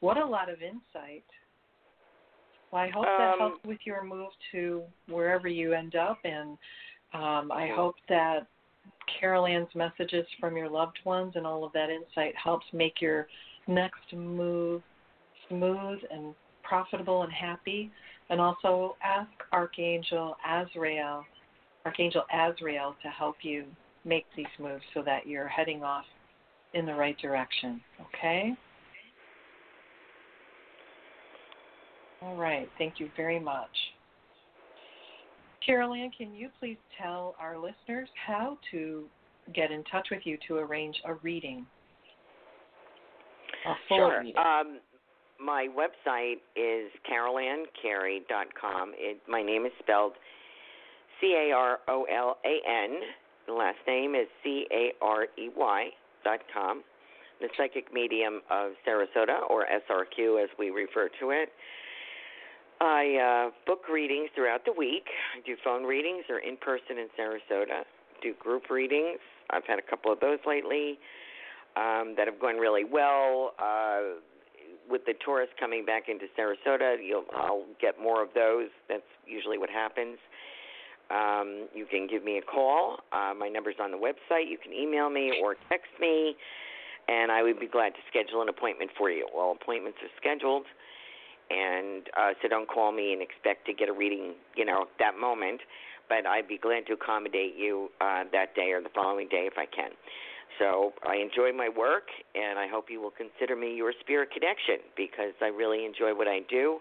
[0.00, 1.24] What a lot of insight.
[2.70, 6.58] Well, I hope that Um, helps with your move to wherever you end up, and
[7.12, 8.48] um, I hope that
[9.06, 13.28] Carol Ann's messages from your loved ones and all of that insight helps make your
[13.68, 14.82] next move
[15.48, 17.92] smooth and profitable and happy.
[18.30, 21.24] And also ask Archangel Azrael,
[21.84, 23.66] Archangel Azrael, to help you
[24.04, 26.06] make these moves so that you're heading off
[26.72, 27.80] in the right direction.
[28.06, 28.54] Okay?
[32.24, 32.68] All right.
[32.78, 33.70] Thank you very much.
[35.64, 39.04] Carol Ann, can you please tell our listeners how to
[39.54, 41.66] get in touch with you to arrange a reading?
[43.66, 44.20] A Sure.
[44.20, 44.36] reading.
[44.36, 44.80] Um,
[45.38, 48.92] my website is carolancarey.com.
[48.96, 50.12] It, my name is spelled
[51.20, 53.00] C A R O L A N.
[53.46, 55.88] The last name is C A R E Y
[56.24, 56.82] dot com.
[57.40, 61.50] The psychic medium of Sarasota, or SRQ as we refer to it.
[62.84, 65.06] I uh, book readings throughout the week.
[65.36, 67.82] I do phone readings or in person in Sarasota.
[68.22, 69.18] Do group readings.
[69.50, 70.98] I've had a couple of those lately
[71.76, 73.52] um, that have gone really well.
[73.58, 74.20] Uh,
[74.88, 78.68] with the tourists coming back into Sarasota, you'll I'll get more of those.
[78.88, 80.18] That's usually what happens.
[81.10, 82.98] Um, you can give me a call.
[83.12, 84.50] Uh, my number's on the website.
[84.50, 86.36] You can email me or text me,
[87.08, 89.26] and I would be glad to schedule an appointment for you.
[89.34, 90.64] Well, appointments are scheduled,
[91.50, 95.18] and uh, so don't call me and expect to get a reading, you know, that
[95.18, 95.60] moment.
[96.08, 99.54] But I'd be glad to accommodate you uh, that day or the following day if
[99.56, 99.90] I can.
[100.58, 104.86] So I enjoy my work, and I hope you will consider me your spirit connection
[104.96, 106.78] because I really enjoy what I do,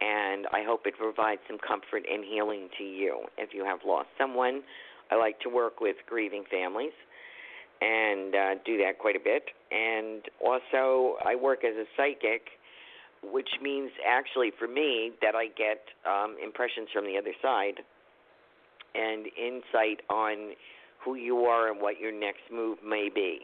[0.00, 3.26] and I hope it provides some comfort and healing to you.
[3.36, 4.62] If you have lost someone,
[5.10, 6.94] I like to work with grieving families
[7.80, 9.44] and uh, do that quite a bit.
[9.70, 12.48] And also, I work as a psychic,
[13.32, 17.80] which means actually for me that I get um, impressions from the other side
[18.94, 20.54] and insight on
[21.04, 23.40] who you are and what your next move may be.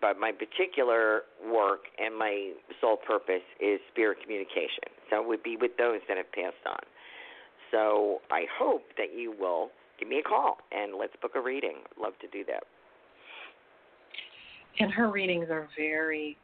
[0.00, 4.92] But my particular work and my sole purpose is spirit communication.
[5.10, 6.80] So it would be with those that have passed on.
[7.70, 11.76] So I hope that you will give me a call and let's book a reading.
[11.96, 12.64] I'd love to do that.
[14.78, 16.36] And her readings are very,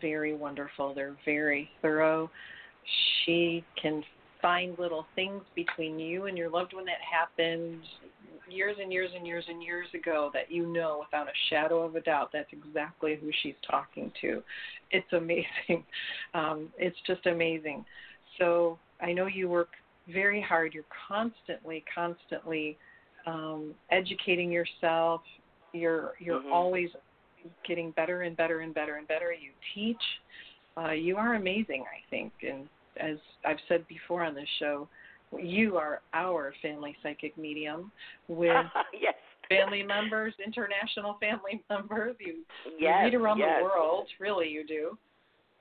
[0.00, 0.94] very wonderful.
[0.94, 2.30] They're very thorough.
[3.24, 4.02] She can
[4.42, 7.80] find little things between you and your loved one that happened
[8.48, 11.96] years and years and years and years ago that you know without a shadow of
[11.96, 14.42] a doubt that's exactly who she's talking to.
[14.90, 15.44] It's amazing.
[16.34, 17.84] Um, it's just amazing.
[18.38, 19.68] So I know you work
[20.12, 20.74] very hard.
[20.74, 22.76] You're constantly, constantly
[23.26, 25.22] um, educating yourself.
[25.72, 26.52] You're you're Mhm.
[26.52, 26.90] always
[27.66, 29.32] getting better and better and better and better.
[29.32, 30.02] You teach.
[30.76, 32.32] Uh, you are amazing, I think.
[32.42, 32.68] And
[32.98, 34.88] as I've said before on this show,
[35.38, 37.90] you are our family psychic medium
[38.28, 38.66] with
[39.00, 39.14] yes.
[39.48, 42.16] family members, international family members.
[42.20, 42.44] You,
[42.78, 43.58] Yes, you read around yes.
[43.58, 44.98] the world, really, you do.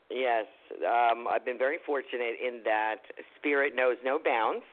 [0.09, 0.45] Yes,
[0.85, 2.97] um, I've been very fortunate in that
[3.39, 4.63] spirit knows no bounds.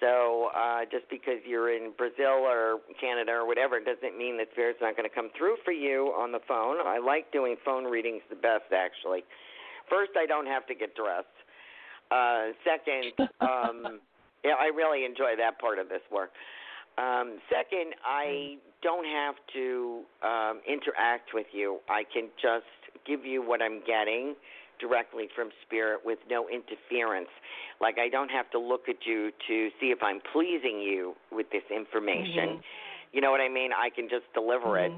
[0.00, 4.80] So uh, just because you're in Brazil or Canada or whatever doesn't mean that spirit's
[4.80, 6.76] not going to come through for you on the phone.
[6.84, 9.24] I like doing phone readings the best, actually.
[9.88, 11.26] First, I don't have to get dressed.
[12.10, 14.00] Uh, second, um,
[14.44, 16.30] yeah, I really enjoy that part of this work.
[16.98, 21.78] Um, second, I don't have to um, interact with you.
[21.88, 22.64] I can just
[23.06, 24.34] give you what I'm getting
[24.78, 27.28] directly from spirit with no interference.
[27.80, 31.50] Like I don't have to look at you to see if I'm pleasing you with
[31.50, 32.58] this information.
[32.58, 32.62] Mhm.
[33.12, 33.72] You know what I mean?
[33.72, 34.92] I can just deliver it.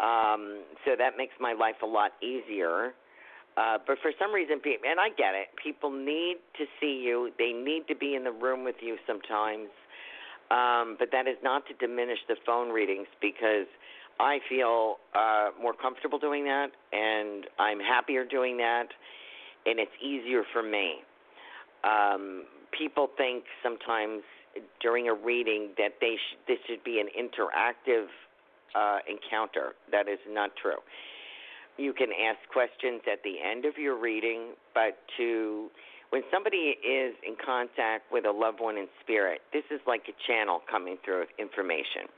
[0.00, 2.94] Um, so that makes my life a lot easier.
[3.56, 7.30] Uh, but for some reason, people, and I get it, people need to see you.
[7.38, 9.68] They need to be in the room with you sometimes.
[10.50, 13.66] Um, but that is not to diminish the phone readings because
[14.20, 18.86] I feel uh, more comfortable doing that, and I'm happier doing that,
[19.64, 20.96] and it's easier for me.
[21.84, 22.44] Um,
[22.76, 24.22] people think sometimes
[24.82, 28.06] during a reading that they sh- this should be an interactive
[28.74, 29.72] uh, encounter.
[29.90, 30.78] That is not true.
[31.78, 35.70] You can ask questions at the end of your reading, but to
[36.10, 40.16] when somebody is in contact with a loved one in spirit, this is like a
[40.26, 42.10] channel coming through with information.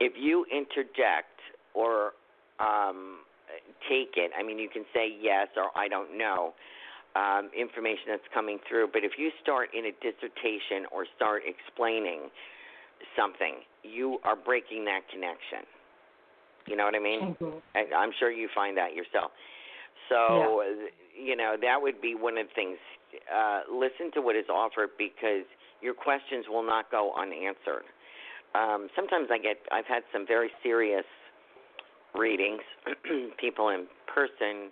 [0.00, 1.38] If you interject
[1.74, 2.12] or
[2.60, 3.18] um,
[3.88, 6.54] take it, I mean, you can say yes or I don't know
[7.16, 12.30] um, information that's coming through, but if you start in a dissertation or start explaining
[13.16, 15.66] something, you are breaking that connection.
[16.66, 17.36] You know what I mean?
[17.36, 17.62] Mhm.
[17.74, 19.30] I, I'm sure you find that yourself.
[20.08, 22.78] So, uh, you know, that would be one of the things.
[23.32, 25.44] Uh, listen to what is offered because
[25.80, 27.84] your questions will not go unanswered.
[28.54, 31.04] Um, sometimes I get, I've had some very serious
[32.14, 32.60] readings,
[33.40, 34.70] people in person,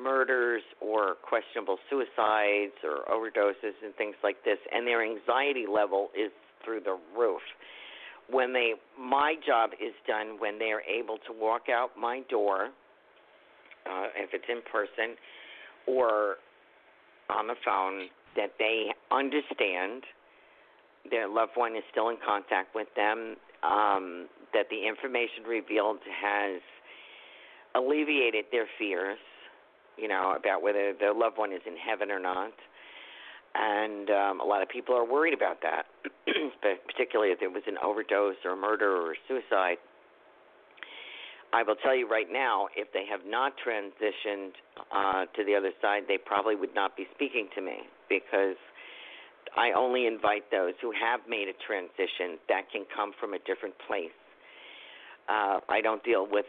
[0.00, 6.30] murders or questionable suicides or overdoses and things like this, and their anxiety level is
[6.64, 7.40] through the roof.
[8.28, 12.70] When they, my job is done when they are able to walk out my door,
[13.86, 15.16] uh, if it's in person
[15.86, 16.36] or
[17.28, 20.04] on the phone, that they understand
[21.08, 26.60] their loved one is still in contact with them, um, that the information revealed has
[27.74, 29.18] alleviated their fears,
[29.96, 32.52] you know, about whether their loved one is in heaven or not.
[33.54, 35.86] And um, a lot of people are worried about that,
[36.86, 39.78] particularly if there was an overdose or murder or suicide.
[41.52, 44.52] I will tell you right now, if they have not transitioned
[44.94, 48.54] uh, to the other side, they probably would not be speaking to me because
[49.56, 53.74] I only invite those who have made a transition that can come from a different
[53.86, 54.14] place.
[55.28, 56.46] Uh, I don't deal with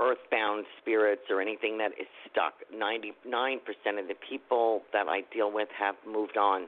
[0.00, 2.54] earthbound spirits or anything that is stuck.
[2.74, 3.58] 99%
[3.98, 6.66] of the people that I deal with have moved on.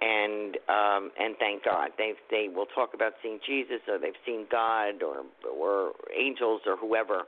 [0.00, 4.46] And um, and thank God they they will talk about seeing Jesus or they've seen
[4.48, 7.24] God or or angels or whoever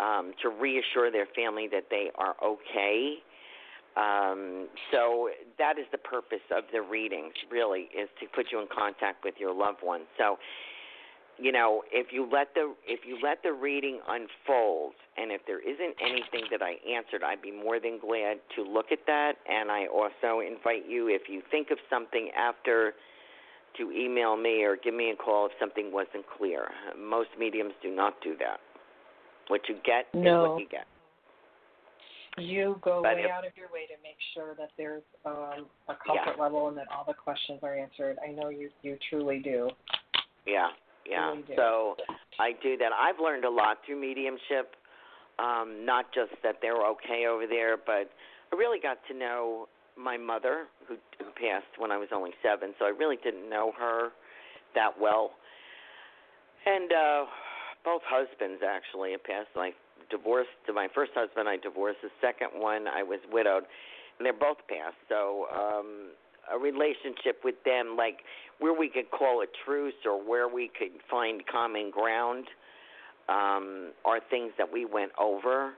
[0.00, 3.16] um, to reassure their family that they are okay.
[3.96, 8.66] Um, so that is the purpose of the readings, really, is to put you in
[8.74, 10.02] contact with your loved one.
[10.18, 10.38] So
[11.38, 15.60] you know, if you let the if you let the reading unfold, and if there
[15.60, 19.32] isn't anything that I answered, I'd be more than glad to look at that.
[19.50, 22.94] And I also invite you, if you think of something after,
[23.78, 26.68] to email me or give me a call if something wasn't clear.
[26.96, 28.60] Most mediums do not do that.
[29.48, 30.44] What you get No.
[30.44, 30.86] is what you get.
[32.36, 35.94] You go But way out of your way to make sure that there's um, a
[36.04, 38.16] comfort level and that all the questions are answered.
[38.26, 39.70] I know you you truly do.
[40.44, 40.68] Yeah,
[41.08, 41.30] yeah.
[41.30, 41.54] Really do.
[41.56, 41.96] So
[42.40, 42.90] I do that.
[42.92, 44.74] I've learned a lot through mediumship.
[45.38, 48.10] Um, not just that they're okay over there, but
[48.52, 52.74] I really got to know my mother, who, who passed when I was only seven.
[52.78, 54.10] So I really didn't know her
[54.74, 55.32] that well.
[56.66, 57.24] And uh,
[57.84, 59.48] both husbands actually had passed.
[59.56, 59.70] I
[60.10, 61.48] divorced to my first husband.
[61.48, 62.86] I divorced the second one.
[62.88, 63.64] I was widowed,
[64.18, 64.96] and they're both passed.
[65.08, 66.12] So um,
[66.52, 68.18] a relationship with them, like
[68.58, 72.46] where we could call a truce or where we could find common ground,
[73.28, 75.72] um, are things that we went over.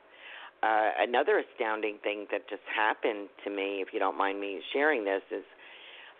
[0.62, 5.04] Uh, another astounding thing that just happened to me, if you don't mind me sharing
[5.04, 5.44] this, is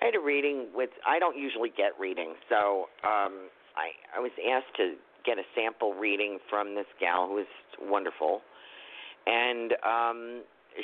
[0.01, 0.91] I had a reading with.
[1.07, 4.95] I don't usually get readings, so um, I I was asked to
[5.27, 7.53] get a sample reading from this gal who was
[7.83, 8.41] wonderful,
[9.27, 10.43] and um,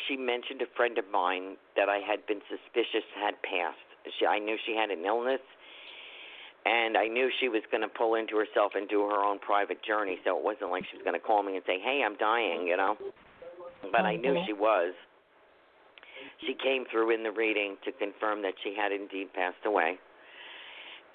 [0.09, 3.79] she mentioned a friend of mine that I had been suspicious had passed.
[4.19, 5.41] She, I knew she had an illness,
[6.67, 9.83] and I knew she was going to pull into herself and do her own private
[9.83, 10.19] journey.
[10.25, 12.67] So it wasn't like she was going to call me and say, "Hey, I'm dying,"
[12.67, 12.97] you know.
[13.91, 14.47] But I knew Mhm.
[14.47, 14.95] she was.
[16.47, 19.99] She came through in the reading to confirm that she had indeed passed away.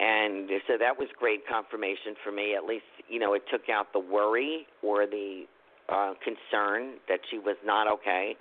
[0.00, 2.54] And so that was great confirmation for me.
[2.56, 5.44] At least, you know, it took out the worry or the
[5.88, 8.36] uh, concern that she was not okay.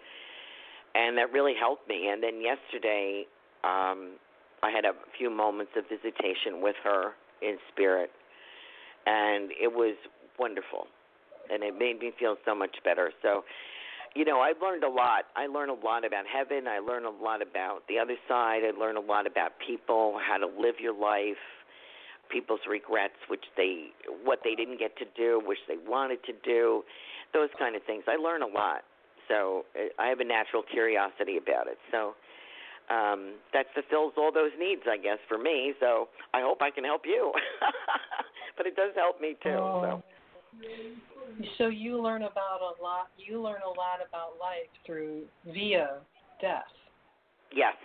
[0.94, 2.10] And that really helped me.
[2.12, 3.26] And then yesterday,
[3.64, 4.18] um,
[4.62, 8.12] I had a few moments of visitation with her in spirit.
[9.06, 9.96] And it was
[10.38, 10.88] wonderful.
[11.52, 13.12] And it made me feel so much better.
[13.22, 13.44] So,
[14.18, 15.30] you know, I've learned a lot.
[15.36, 16.68] I learn a lot about heaven.
[16.68, 18.62] I learn a lot about the other side.
[18.66, 21.38] I learn a lot about people, how to live your life,
[22.32, 23.94] people's regrets, which they
[24.24, 26.82] what they didn't get to do, which they wanted to do,
[27.32, 28.06] those kind of things.
[28.08, 28.82] I learn a lot.
[29.28, 31.78] So uh, I have a natural curiosity about it.
[31.92, 32.16] So
[32.90, 35.74] um, that fulfills all those needs, I guess, for me.
[35.80, 37.32] So I hope I can help you.
[38.58, 39.50] but it does help me too.
[39.62, 40.02] Oh.
[40.02, 40.17] So
[41.70, 43.10] you learn about a lot.
[43.18, 46.00] You learn a lot about life through via
[46.42, 46.64] death.
[47.54, 47.76] Yes,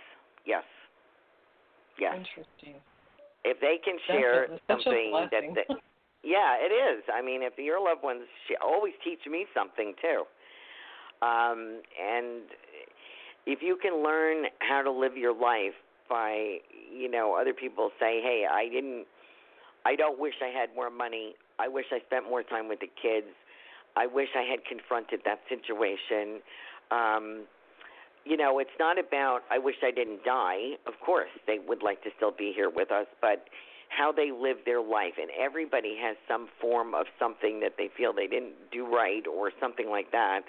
[0.45, 0.63] yes,
[1.99, 2.13] yes.
[2.15, 2.81] Interesting.
[3.43, 5.75] If they can share that's such a something that, they,
[6.23, 7.03] yeah, it is.
[7.13, 8.23] I mean, if your loved ones
[8.63, 10.23] always teach me something too,
[11.25, 12.43] um, and
[13.45, 15.73] if you can learn how to live your life
[16.09, 16.57] by,
[16.93, 19.05] you know, other people say, hey, I didn't,
[19.85, 21.35] I don't wish I had more money.
[21.59, 23.27] I wish I spent more time with the kids.
[23.95, 26.41] I wish I had confronted that situation.
[26.91, 27.45] Um,
[28.25, 30.79] you know, it's not about I wish I didn't die.
[30.87, 33.45] Of course, they would like to still be here with us, but
[33.89, 38.13] how they live their life, and everybody has some form of something that they feel
[38.13, 40.41] they didn't do right or something like that.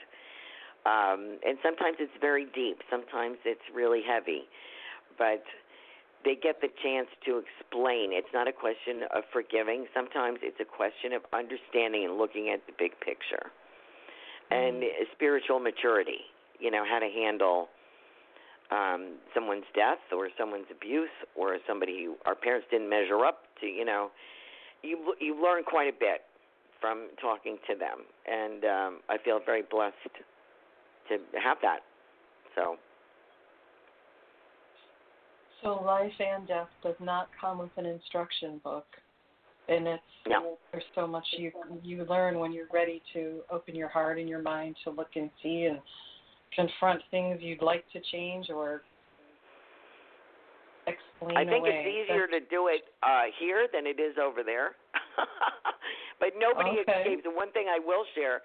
[0.86, 4.44] Um, and sometimes it's very deep, sometimes it's really heavy,
[5.18, 5.42] but
[6.24, 8.12] they get the chance to explain.
[8.12, 9.86] It's not a question of forgiving.
[9.94, 13.52] Sometimes it's a question of understanding and looking at the big picture
[14.50, 15.04] and Mm-hmm.
[15.14, 16.30] spiritual maturity.
[16.60, 17.68] You know how to handle
[18.70, 23.66] um, someone's death or someone's abuse or somebody who our parents didn't measure up to.
[23.66, 24.10] You know,
[24.82, 26.22] you you learn quite a bit
[26.80, 29.96] from talking to them, and um, I feel very blessed
[31.08, 31.80] to have that.
[32.54, 32.76] So
[35.64, 38.86] So life and death does not come with an instruction book,
[39.68, 40.58] and it's No.
[40.70, 41.52] there's so much you
[41.82, 45.30] you learn when you're ready to open your heart and your mind to look and
[45.42, 45.80] see and
[46.54, 48.82] confront things you'd like to change or
[50.86, 51.80] explain I think away.
[51.80, 54.76] it's easier to do it uh, here than it is over there.
[56.20, 56.92] but nobody Okay.
[57.00, 57.22] escapes.
[57.24, 58.42] And one thing I will share,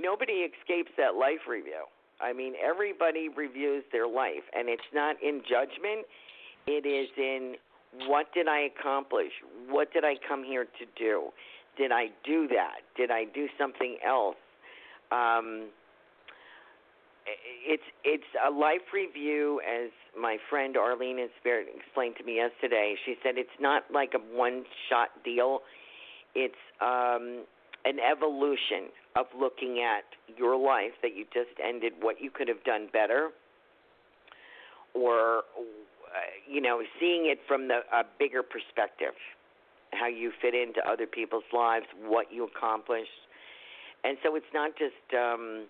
[0.00, 1.84] nobody escapes that life review.
[2.22, 6.06] I mean, everybody reviews their life, and it's not in judgment.
[6.66, 7.54] It is in
[8.06, 9.32] what did I accomplish?
[9.68, 11.28] What did I come here to do?
[11.76, 12.82] Did I do that?
[12.96, 14.36] Did I do something else?
[15.12, 15.68] Um,
[17.66, 22.94] it's it's a life review as my friend Arlene in Spirit explained to me yesterday.
[23.04, 25.60] She said it's not like a one shot deal.
[26.34, 27.44] It's um
[27.84, 30.04] an evolution of looking at
[30.36, 33.30] your life that you just ended, what you could have done better,
[34.94, 35.42] or
[36.48, 39.14] you know, seeing it from the a bigger perspective,
[39.92, 43.10] how you fit into other people's lives, what you accomplished,
[44.04, 45.66] and so it's not just um,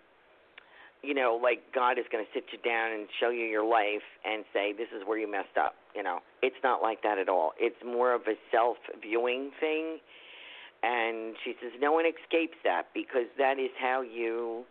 [1.05, 4.05] you know, like God is going to sit you down and show you your life
[4.25, 5.75] and say this is where you messed up.
[5.95, 7.53] You know, it's not like that at all.
[7.59, 9.99] It's more of a self-viewing thing.
[10.83, 14.65] And she says no one escapes that because that is how you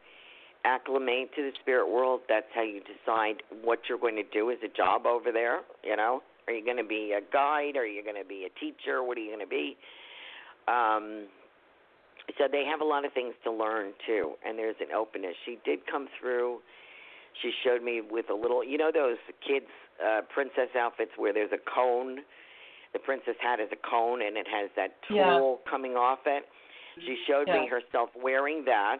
[0.65, 2.21] acclimate to the spirit world.
[2.29, 5.61] That's how you decide what you're going to do as a job over there.
[5.83, 7.75] You know, are you going to be a guide?
[7.75, 9.03] Are you going to be a teacher?
[9.03, 9.77] What are you going to be?
[10.67, 11.27] Um,
[12.37, 15.35] so they have a lot of things to learn too, and there's an openness.
[15.45, 16.59] She did come through.
[17.41, 19.65] She showed me with a little, you know, those kids'
[19.99, 22.19] uh, princess outfits where there's a cone.
[22.93, 25.25] The princess hat is a cone, and it has that Yeah.
[25.25, 26.47] tulle coming off it.
[27.01, 28.99] She showed me herself wearing that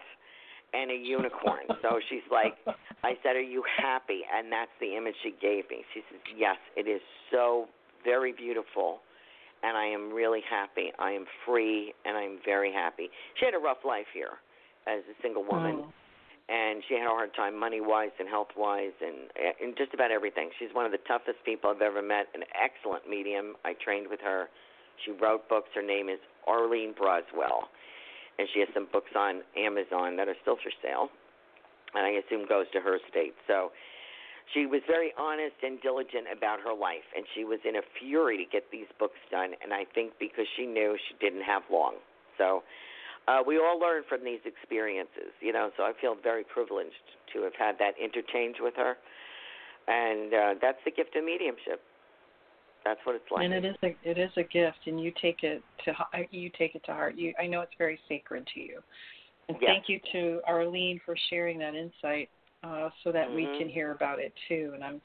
[0.73, 1.65] and a unicorn.
[1.81, 2.55] so she's like,
[3.03, 5.83] I said, "Are you happy?" And that's the image she gave me.
[5.93, 7.01] She says, "Yes, it is
[7.31, 7.67] so
[8.03, 8.99] very beautiful."
[9.65, 10.91] and I am really happy.
[10.99, 13.09] I am free, and I'm very happy.
[13.39, 14.35] She had a rough life here
[14.87, 15.93] as a single woman, Mm.
[16.49, 20.11] and she had a hard time money wise and health wise, and and just about
[20.11, 20.51] everything.
[20.59, 22.27] She's one of the toughest people I've ever met.
[22.33, 23.55] An excellent medium.
[23.63, 24.49] I trained with her.
[25.05, 25.69] She wrote books.
[25.73, 27.69] Her name is Arlene Broswell,
[28.39, 31.09] and she has some books on Amazon that are still for sale,
[31.93, 33.33] and I assume goes to her state.
[33.47, 33.71] So
[34.53, 38.37] she was very honest and diligent about her life, and she was in a fury
[38.37, 39.53] to get these books done.
[39.63, 41.95] And I think because she knew she didn't have long,
[42.37, 42.63] so
[43.27, 45.71] uh, we all learn from these experiences, you know.
[45.77, 48.97] So I feel very privileged to have had that interchange with her,
[49.87, 51.81] and uh, that's the gift of mediumship.
[52.85, 53.45] That's what it's like.
[53.45, 55.93] And it is a it is a gift, and you take it to
[56.31, 57.15] you take it to heart.
[57.17, 58.79] You I know it's very sacred to you.
[59.49, 59.71] And Yes.
[59.71, 62.29] thank you to Arlene for sharing that insight,
[62.63, 63.57] uh, so that we Mhm.
[63.57, 64.71] can hear about it too.
[64.73, 65.01] And I'm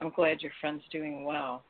[0.00, 1.64] I'm glad your friend's doing well.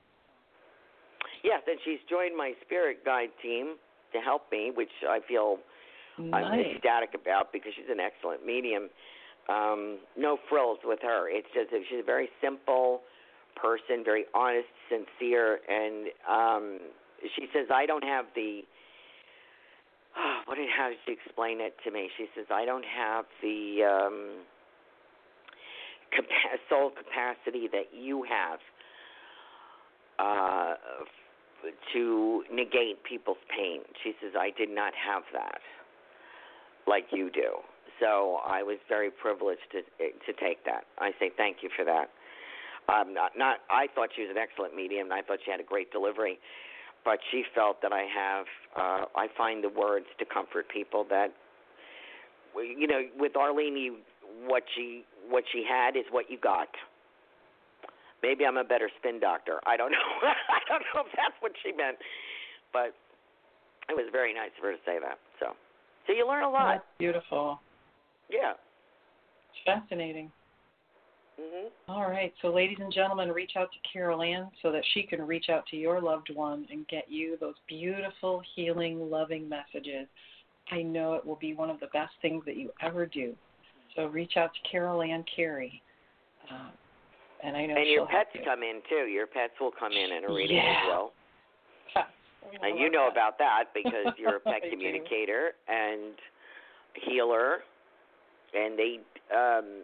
[1.43, 3.79] Yes, and she's joined my spirit guide team
[4.13, 5.59] to help me, which I feel
[6.33, 8.91] I'm ecstatic about because she's an excellent medium.
[9.49, 11.29] Um, no frills with her.
[11.31, 13.03] It's just she's a very simple
[13.61, 16.79] person, very honest, sincere, and um,
[17.37, 18.63] she says, "I don't have the."
[20.17, 22.09] Oh, what did how did she explain it to me?
[22.17, 24.45] She says, "I don't have the um,
[26.15, 28.61] capa- soul capacity that you have
[30.19, 35.61] uh, f- to negate people's pain." She says, "I did not have that."
[36.89, 37.61] like you do.
[38.01, 40.85] So I was very privileged to to take that.
[40.99, 42.09] I say thank you for that.
[42.89, 45.61] Um, not, not I thought she was an excellent medium, and I thought she had
[45.61, 46.39] a great delivery,
[47.05, 48.47] but she felt that I have.
[48.77, 51.29] Uh, I find the words to comfort people that,
[52.57, 53.97] you know, with Arlene, you,
[54.47, 56.69] what she what she had is what you got.
[58.23, 59.61] Maybe I'm a better spin doctor.
[59.67, 60.09] I don't know.
[60.23, 61.99] I don't know if that's what she meant,
[62.73, 62.95] but
[63.89, 65.19] it was very nice of her to say that.
[65.39, 65.53] So.
[66.09, 66.73] So you learn a lot.
[66.73, 67.61] That's beautiful.
[68.31, 68.55] Yeah.
[69.67, 70.33] Fascinating.
[71.41, 71.69] Mm-hmm.
[71.93, 72.33] All right.
[72.43, 75.65] So, ladies and gentlemen, reach out to Carol Ann so that she can reach out
[75.67, 80.09] to your loved one and get you those beautiful, healing, loving messages.
[80.73, 83.35] I know it will be one of the best things that you ever do.
[83.95, 85.81] So, reach out to Carol Ann Carey.
[86.51, 86.71] Uh,
[87.45, 89.07] and I know And your pets come in too.
[89.11, 90.81] Your pets will come in in a reading Yeah.
[90.83, 91.13] as well.
[92.63, 93.13] And you know that.
[93.13, 94.71] about that because you're a pet I do.
[94.71, 96.15] communicator and
[96.95, 97.59] healer,
[98.55, 99.01] and they.
[99.35, 99.83] um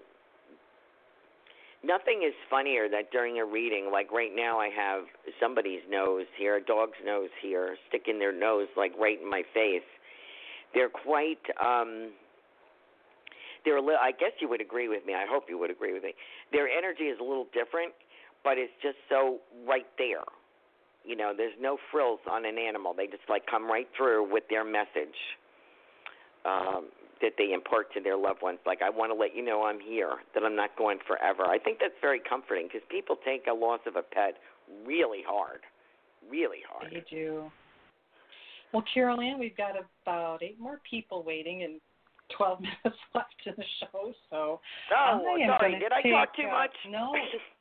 [1.85, 5.05] Nothing is funnier that during a reading, like right now, I have
[5.39, 9.87] somebody's nose here, a dog's nose here, sticking their nose like right in my face.
[10.73, 11.43] They're quite.
[11.65, 12.13] um
[13.65, 15.15] they're a little, I guess you would agree with me.
[15.15, 16.13] I hope you would agree with me.
[16.53, 17.95] Their energy is a little different,
[18.45, 20.25] but it's just so right there.
[21.03, 22.93] You know, there's no frills on an animal.
[22.95, 25.17] They just like come right through with their message
[26.45, 26.89] um,
[27.21, 28.59] that they impart to their loved ones.
[28.67, 31.45] Like, I want to let you know I'm here, that I'm not going forever.
[31.45, 34.35] I think that's very comforting because people take a loss of a pet
[34.87, 35.61] really hard,
[36.31, 36.93] really hard.
[36.93, 37.53] You do.
[38.73, 39.73] Well, Carol Ann, we've got
[40.05, 41.81] about eight more people waiting and
[42.37, 44.13] 12 minutes left in the show.
[44.31, 44.61] So
[44.93, 45.79] Oh, I sorry.
[45.79, 46.71] Did I talk too uh, much?
[46.91, 47.13] No,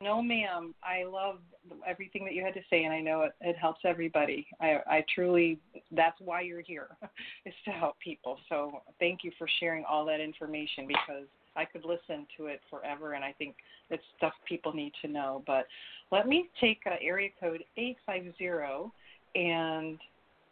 [0.01, 0.73] no, ma'am.
[0.83, 1.39] I love
[1.87, 4.47] everything that you had to say, and I know it, it helps everybody.
[4.59, 5.59] I, I truly,
[5.91, 6.87] that's why you're here,
[7.45, 8.37] is to help people.
[8.49, 13.13] So thank you for sharing all that information because I could listen to it forever,
[13.13, 13.55] and I think
[13.89, 15.43] it's stuff people need to know.
[15.45, 15.67] But
[16.11, 18.91] let me take uh, area code 850
[19.35, 19.99] and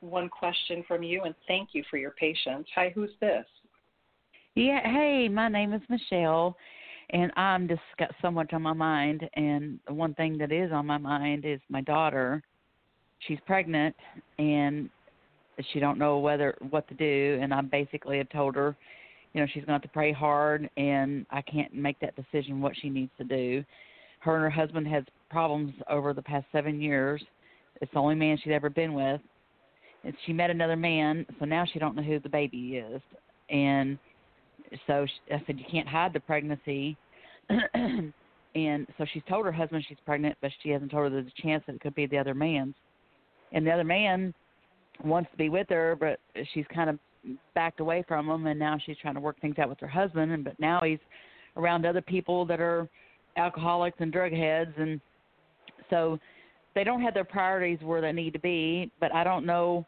[0.01, 2.67] one question from you, and thank you for your patience.
[2.75, 3.45] Hi, who's this?
[4.55, 6.57] Yeah, hey, my name is Michelle,
[7.11, 9.29] and I'm just got so much on my mind.
[9.35, 12.43] And the one thing that is on my mind is my daughter.
[13.19, 13.95] She's pregnant,
[14.39, 14.89] and
[15.71, 17.39] she don't know whether what to do.
[17.41, 18.75] And I basically have told her,
[19.31, 22.59] you know, she's going to have to pray hard, and I can't make that decision
[22.59, 23.63] what she needs to do.
[24.19, 27.23] Her and her husband has problems over the past seven years.
[27.79, 29.21] It's the only man she's ever been with.
[30.03, 33.01] And she met another man, so now she don't know who the baby is.
[33.49, 33.97] And
[34.87, 36.97] so she, I said, you can't hide the pregnancy.
[37.73, 41.41] and so she's told her husband she's pregnant, but she hasn't told her there's a
[41.41, 42.75] chance that it could be the other man's.
[43.51, 44.33] And the other man
[45.03, 46.19] wants to be with her, but
[46.53, 46.99] she's kind of
[47.53, 50.31] backed away from him, and now she's trying to work things out with her husband.
[50.31, 50.99] And but now he's
[51.57, 52.87] around other people that are
[53.37, 54.99] alcoholics and drug heads, and
[55.89, 56.19] so
[56.75, 58.91] they don't have their priorities where they need to be.
[58.99, 59.85] But I don't know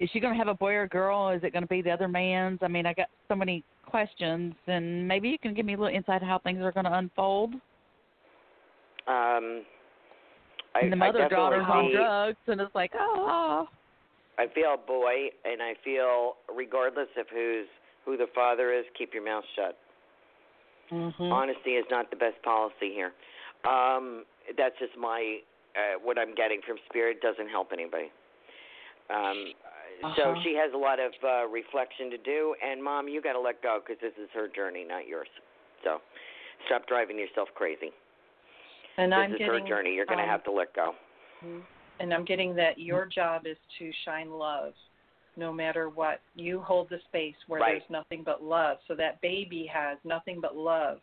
[0.00, 1.30] is she going to have a boy or girl?
[1.30, 2.60] Is it going to be the other man's?
[2.62, 5.94] I mean, I got so many questions, and maybe you can give me a little
[5.94, 7.54] insight how things are going to unfold.
[9.06, 9.62] Um,
[10.74, 13.66] I, and the mother daughter's on drugs, and it's like, oh,
[14.38, 17.66] I feel a boy, and I feel regardless of who's
[18.04, 19.76] who the father is, keep your mouth shut.
[20.92, 21.22] Mm-hmm.
[21.24, 23.12] Honesty is not the best policy here.
[23.68, 24.24] Um,
[24.56, 25.38] that's just my
[25.74, 28.10] uh, what I'm getting from spirit doesn't help anybody.
[29.10, 29.54] Um,
[30.16, 30.40] So Uh-huh.
[30.44, 33.60] she has a lot of uh, reflection to do, and mom, you got to let
[33.62, 35.28] go because this is her journey, not yours.
[35.82, 36.00] So
[36.66, 37.90] stop driving yourself crazy.
[38.96, 39.94] And this I'm This is getting, her journey.
[39.94, 40.94] You're going to um, have to let go.
[42.00, 44.74] And I'm getting that your job is to shine love,
[45.36, 46.20] no matter what.
[46.36, 47.72] You hold the space where Right.
[47.80, 48.78] there's nothing but love.
[48.86, 51.00] So that baby has nothing but love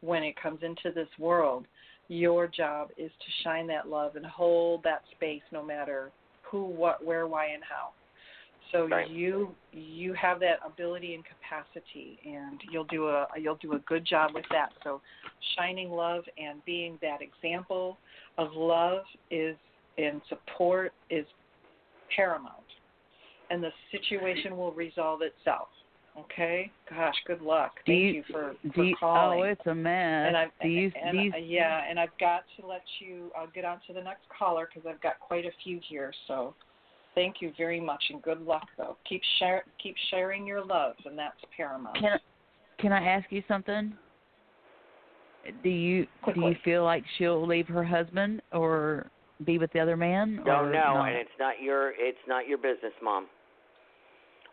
[0.00, 1.66] when it comes into this world.
[2.08, 6.10] Your job is to shine that love and hold that space, no matter
[6.50, 7.90] who, what, where, why, and how.
[8.72, 9.08] So Right.
[9.08, 14.04] you you have that ability and capacity, and you'll do a you'll do a good
[14.04, 14.70] job with that.
[14.84, 15.00] So
[15.56, 17.98] shining love and being that example
[18.38, 19.56] of love is
[19.98, 21.26] and support is
[22.14, 22.54] paramount,
[23.50, 25.68] and the situation will resolve itself.
[26.18, 26.70] Okay.
[26.88, 27.72] Gosh, good luck.
[27.86, 29.40] do Thank you, you, for, do for you, calling.
[29.40, 30.26] oh, it's a mess.
[30.26, 33.30] and I do you, and, do you, uh, yeah, and I've got to let you.
[33.38, 36.12] I'll get on to the next caller because I've got quite a few here.
[36.26, 36.54] So,
[37.14, 38.66] thank you very much, and good luck.
[38.76, 41.96] Though, keep share, keep sharing your love, and that's paramount.
[41.98, 42.18] Can
[42.80, 43.94] can I ask you something?
[45.62, 49.06] Do you do you feel like she'll leave her husband or
[49.46, 50.42] be with the other man?
[50.44, 51.02] Don't or know, no?
[51.02, 53.26] and it's not your it's not your business, mom.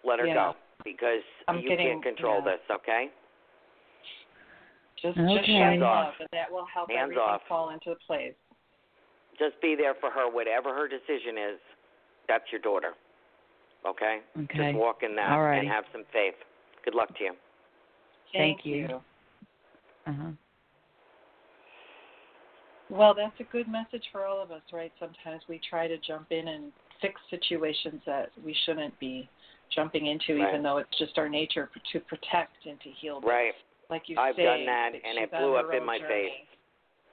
[0.05, 0.33] Let her Yeah.
[0.35, 0.55] go
[0.91, 2.51] because I'm you getting- can't control yeah.
[2.55, 2.61] this.
[2.71, 3.11] Okay.
[5.01, 5.35] just Okay.
[5.35, 6.13] just shine Hands love, off.
[6.19, 7.41] and that will help Hands everything off.
[7.47, 8.33] fall into place.
[9.37, 11.59] Just be there for her, whatever her decision is.
[12.27, 12.93] That's your daughter.
[13.85, 14.21] Okay.
[14.35, 14.57] Okay.
[14.71, 16.33] Just walk in that All and have some faith.
[16.83, 17.33] Good luck to you.
[18.33, 19.01] Thank you.
[20.07, 20.31] Uh-huh.
[22.89, 24.91] Well, that's a good message for all of us, right?
[24.99, 26.71] Sometimes we try to jump in and
[27.01, 29.29] fix situations that we shouldn't be
[29.75, 30.49] jumping into, Right.
[30.49, 33.19] even though it's just our nature to protect and to heal.
[33.21, 33.29] them.
[33.29, 33.53] Right.
[33.89, 36.09] like you said, I've say, done that, that and it blew up in my journey.
[36.09, 36.57] face.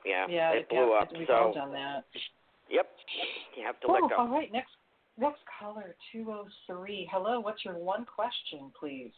[0.05, 1.09] Yeah, Yeah, it blew yeah, up.
[1.16, 2.05] We've so, all done that.
[2.68, 2.90] yep,
[3.57, 4.16] you have to Oh, let go.
[4.18, 4.50] all right.
[4.52, 4.72] Next,
[5.16, 7.09] next caller, two oh three.
[7.12, 7.38] Hello.
[7.40, 9.12] What's your one question, please?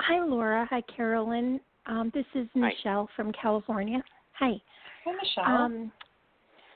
[0.00, 0.66] Hi, Laura.
[0.70, 1.60] Hi, Carol Ann.
[1.86, 2.60] Um, this is Hi.
[2.68, 4.02] Michelle from California.
[4.38, 4.52] Hi.
[5.04, 5.44] Hi, Michelle.
[5.44, 5.92] Um,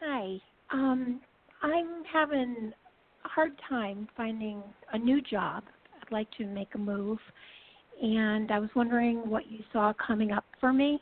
[0.00, 0.36] hi.
[0.72, 1.20] Um,
[1.62, 2.82] I'm having a
[3.28, 4.62] hard time finding
[4.92, 5.64] a new job.
[6.00, 7.18] I'd like to make a move,
[8.02, 11.00] and I was wondering what you saw coming up for me.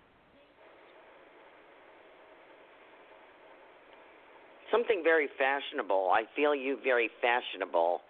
[4.70, 6.10] Something very fashionable.
[6.12, 8.00] I feel you very fashionable.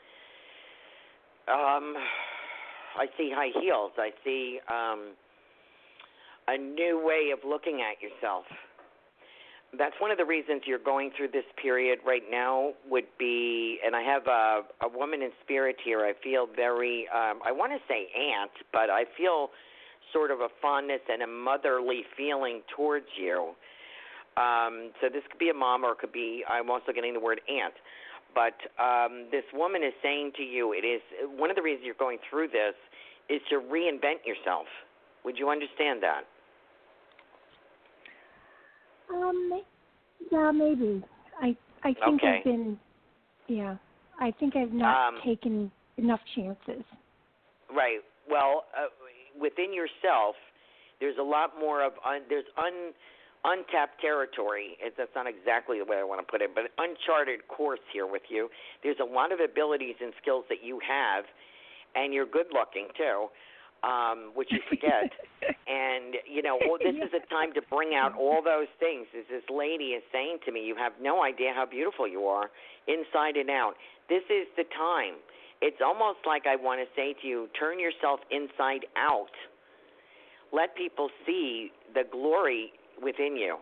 [1.48, 1.94] Um,
[2.98, 3.92] I see high heels.
[3.96, 5.14] I see um,
[6.48, 8.44] a new way of looking at yourself.
[9.76, 12.72] That's one of the reasons you're going through this period right now.
[12.88, 16.00] Would be, and I have a, a woman in spirit here.
[16.00, 19.50] I feel very, um, I want to say aunt, but I feel
[20.12, 23.54] sort of a fondness and a motherly feeling towards you.
[24.36, 27.20] Um, so this could be a mom or it could be, I'm also getting the
[27.20, 27.74] word aunt.
[28.34, 31.02] But um, this woman is saying to you, it is
[31.36, 32.74] one of the reasons you're going through this
[33.28, 34.66] is to reinvent yourself.
[35.24, 36.22] Would you understand that?
[39.10, 39.62] Um,
[40.30, 41.02] yeah, maybe.
[41.40, 42.38] I I think Okay.
[42.38, 42.78] I've been,
[43.48, 43.76] yeah.
[44.18, 46.84] I think I've not Um, taken enough chances.
[47.70, 48.00] Right.
[48.28, 48.88] Well, uh,
[49.38, 50.36] within yourself,
[51.00, 52.92] there's a lot more of un, there's un
[53.44, 54.76] untapped territory.
[54.80, 58.06] It, that's not exactly the way I want to put it, but uncharted course here
[58.06, 58.50] with you.
[58.82, 61.24] There's a lot of abilities and skills that you have,
[61.94, 63.28] and you're good looking too,
[63.82, 65.12] um, which you forget.
[65.66, 69.06] and you know, well, this is a time to bring out all those things.
[69.16, 72.50] As this lady is saying to me, you have no idea how beautiful you are
[72.86, 73.74] inside and out.
[74.08, 75.14] This is the time.
[75.62, 79.32] It's almost like I want to say to you, turn yourself inside out.
[80.52, 82.72] Let people see the glory
[83.02, 83.56] within you.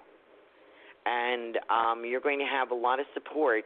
[1.06, 3.64] And um, you're going to have a lot of support.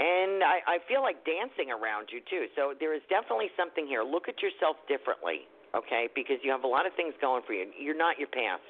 [0.00, 2.48] And I, I feel like dancing around you, too.
[2.56, 4.00] So there is definitely something here.
[4.00, 5.44] Look at yourself differently,
[5.76, 6.08] okay?
[6.16, 7.68] Because you have a lot of things going for you.
[7.76, 8.64] You're not your past.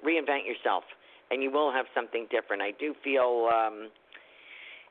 [0.00, 0.84] Reinvent yourself,
[1.30, 2.62] and you will have something different.
[2.62, 3.52] I do feel.
[3.52, 3.92] Um,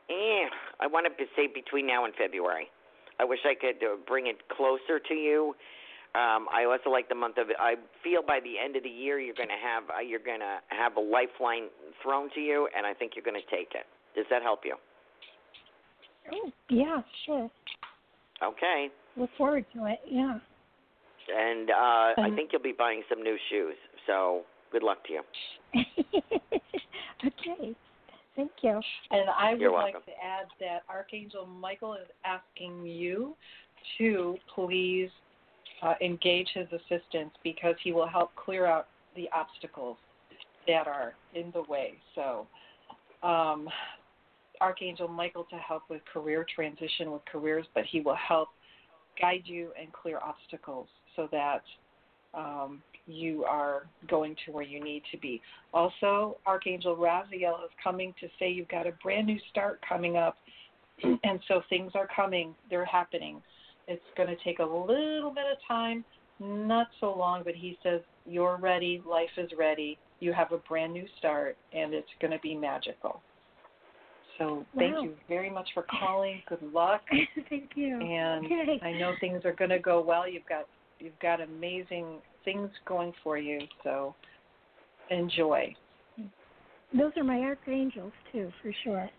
[0.09, 0.45] Eh,
[0.79, 2.69] I want to say between now and February.
[3.19, 5.55] I wish I could uh, bring it closer to you.
[6.13, 7.47] Um, I also like the month of.
[7.59, 10.39] I feel by the end of the year you're going to have uh, you're going
[10.39, 11.67] to have a lifeline
[12.03, 13.85] thrown to you, and I think you're going to take it.
[14.15, 14.75] Does that help you?
[16.31, 17.49] Oh, yeah, sure.
[18.43, 18.89] Okay.
[19.17, 19.99] Look forward to it.
[20.09, 20.37] Yeah.
[21.33, 21.73] And uh,
[22.17, 23.75] I Um, think you'll be buying some new shoes.
[24.07, 25.21] So good luck to you.
[27.25, 27.75] okay.
[28.35, 28.81] Thank you.
[29.11, 30.01] And I would You're like welcome.
[30.07, 33.35] to add that Archangel Michael is asking you
[33.97, 35.09] to please
[35.81, 39.97] uh, engage his assistance because he will help clear out the obstacles
[40.67, 41.93] that are in the way.
[42.13, 42.45] So,
[43.23, 43.69] um,
[44.61, 48.49] Archangel Michael to help with career transition with careers, but he will help
[49.19, 51.63] guide you and clear obstacles so that
[52.33, 55.41] um, you are going to where you need to be.
[55.73, 60.37] Also, Archangel Raziel is coming to say you've got a brand new start coming up,
[61.03, 63.41] and so things are coming, they're happening.
[63.87, 66.03] It's going to take a little bit of time,
[66.39, 70.93] not so long, but he says you're ready, life is ready, you have a brand
[70.93, 73.21] new start, and it's going to be magical.
[74.37, 76.41] So thank you very much for calling.
[76.49, 77.01] Good luck.
[77.49, 77.95] Thank you.
[78.01, 78.79] And Okay.
[78.81, 80.27] I know things are going to go well.
[80.27, 80.65] You've got
[80.99, 83.59] you've got amazing things going for you.
[83.83, 84.15] So
[85.09, 85.73] enjoy.
[86.93, 89.09] Those are my archangels too, for sure.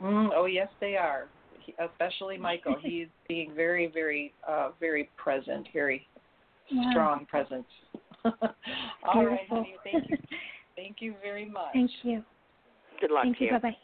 [0.00, 1.26] Mm, oh yes, they are.
[1.60, 2.76] He, especially Michael.
[2.82, 5.68] He's being very, very, uh, very present.
[5.72, 6.06] Very
[6.72, 6.90] Wow.
[6.90, 7.66] strong presence.
[8.24, 9.56] All right, Beautiful.
[9.56, 9.74] honey.
[9.82, 10.16] Thank you.
[10.76, 11.72] Thank you very much.
[11.72, 12.24] Thank you.
[13.00, 13.50] Good luck Thank to you.
[13.50, 13.58] you.
[13.58, 13.76] Bye bye.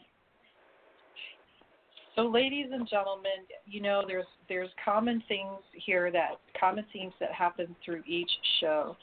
[2.17, 7.31] So, ladies and gentlemen, you know there's there's common things here that common themes that
[7.31, 8.97] happen through each show,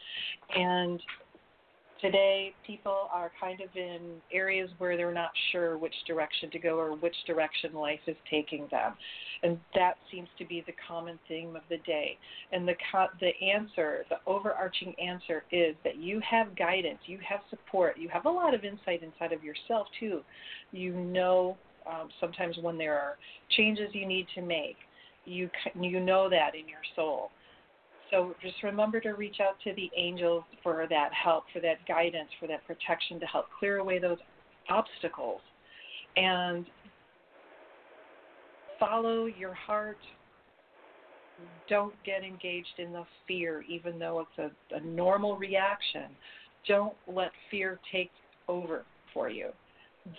[0.56, 1.00] and
[2.00, 6.76] today people are kind of in areas where they're not sure which direction to go
[6.76, 8.94] or which direction life is taking them,
[9.44, 12.18] and that seems to be the common theme of the day.
[12.50, 12.74] And the
[13.20, 18.26] the answer, the overarching answer, is that you have guidance, you have support, you have
[18.26, 20.22] a lot of insight inside of yourself too.
[20.72, 21.56] You know
[21.90, 23.16] um, sometimes when there are
[23.56, 24.76] changes you need to make,
[25.24, 27.30] you you know that in your soul.
[28.10, 32.28] So just remember to reach out to the angels for that help, for that guidance,
[32.38, 34.18] for that protection to help clear away those
[34.68, 35.40] obstacles,
[36.16, 36.66] and
[38.78, 39.98] follow your heart.
[41.68, 46.04] Don't get engaged in the fear, even though it's a, a normal reaction.
[46.68, 48.10] Don't let fear take
[48.46, 49.48] over for you.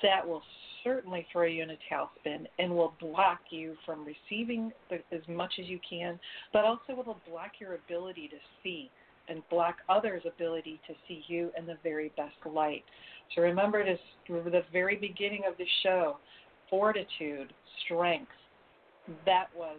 [0.04, 0.42] That will
[0.86, 5.54] certainly throw you in a tailspin and will block you from receiving the, as much
[5.60, 6.18] as you can,
[6.54, 8.90] but also will block your ability to see
[9.28, 12.84] and block others' ability to see you in the very best light.
[13.36, 16.18] So remember this the very beginning of the show,
[16.70, 17.52] fortitude,
[17.84, 18.32] strength.
[19.26, 19.78] That was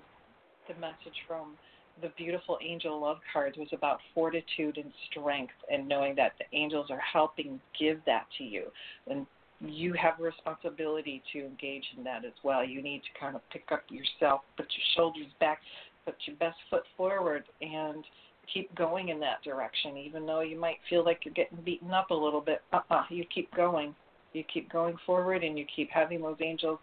[0.68, 1.54] the message from
[2.02, 6.88] the beautiful angel love cards was about fortitude and strength and knowing that the angels
[6.90, 8.64] are helping give that to you
[9.06, 9.26] and
[9.60, 12.64] you have a responsibility to engage in that as well.
[12.64, 15.60] You need to kind of pick up yourself put your shoulders back
[16.04, 18.04] put your best foot forward and
[18.52, 19.96] keep going in that direction.
[19.96, 23.24] Even though you might feel like you're getting beaten up a little bit uh-uh you
[23.34, 23.94] keep going.
[24.32, 26.78] You keep going forward and you keep having those angels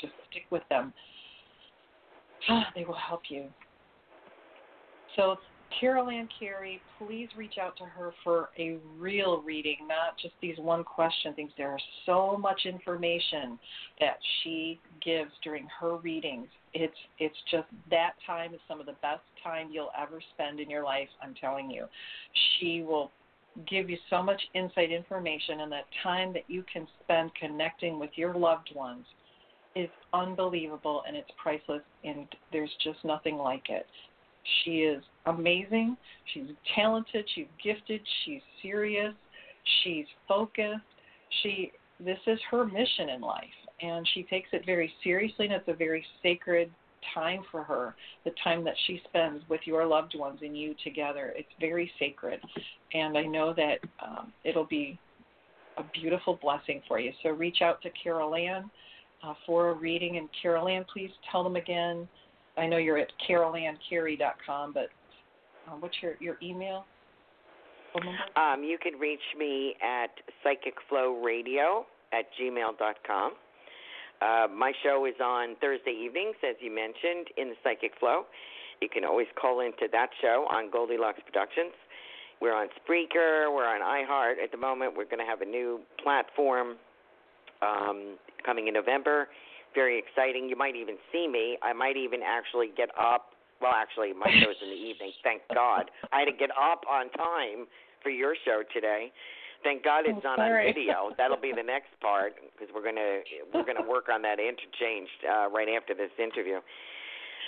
[0.00, 0.92] just stick with them.
[2.74, 3.46] They will help you.
[5.16, 5.36] So,
[5.80, 10.56] Carol Ann Carey, please reach out to her for a real reading, not just these
[10.58, 11.50] one question things.
[11.56, 13.58] There are so much information
[14.00, 16.48] that she gives during her readings.
[16.72, 20.70] It's it's just that time is some of the best time you'll ever spend in
[20.70, 21.08] your life.
[21.22, 21.86] I'm telling you,
[22.58, 23.10] she will
[23.68, 28.10] give you so much insight information, and that time that you can spend connecting with
[28.16, 29.06] your loved ones
[29.76, 33.86] is unbelievable and it's priceless and there's just nothing like it.
[34.62, 35.96] She is amazing.
[36.32, 39.14] She's talented, she's gifted, she's serious,
[39.82, 40.80] she's focused.
[41.42, 43.44] She this is her mission in life
[43.80, 46.70] and she takes it very seriously and it's a very sacred
[47.14, 51.32] time for her, the time that she spends with your loved ones and you together.
[51.36, 52.40] It's very sacred.
[52.92, 54.98] And I know that um, it'll be
[55.76, 57.12] a beautiful blessing for you.
[57.22, 58.70] So reach out to Carol Ann
[59.22, 60.16] uh, for a reading.
[60.16, 62.08] And Carol Ann, please tell them again.
[62.56, 64.88] I know you're at carolanncarey.com, but
[65.66, 66.84] uh, what's your, your email?
[68.36, 70.10] Um, you can reach me at
[70.44, 73.32] psychicflowradio at gmail.com.
[74.22, 78.24] Uh, my show is on Thursday evenings, as you mentioned, in the Psychic Flow.
[78.80, 81.72] You can always call into that show on Goldilocks Productions.
[82.40, 84.42] We're on Spreaker, we're on iHeart.
[84.42, 86.76] At the moment, we're going to have a new platform
[87.62, 89.28] um, coming in November.
[89.74, 90.48] Very exciting.
[90.48, 91.58] You might even see me.
[91.62, 93.34] I might even actually get up.
[93.60, 95.12] Well, actually, my show's in the evening.
[95.22, 95.90] Thank God.
[96.12, 97.66] I had to get up on time
[98.02, 99.10] for your show today.
[99.64, 101.10] Thank God it's oh, not on video.
[101.18, 105.48] That'll be the next part because we're gonna we're gonna work on that interchange uh,
[105.48, 106.60] right after this interview.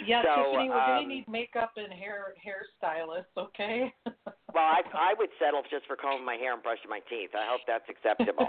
[0.05, 3.93] Yeah, so, Tiffany, we're um, gonna need makeup and hair hairstylists, okay?
[4.53, 7.37] well, I I would settle just for combing my hair and brushing my teeth.
[7.37, 8.49] I hope that's acceptable,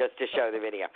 [0.00, 0.88] just to show the video.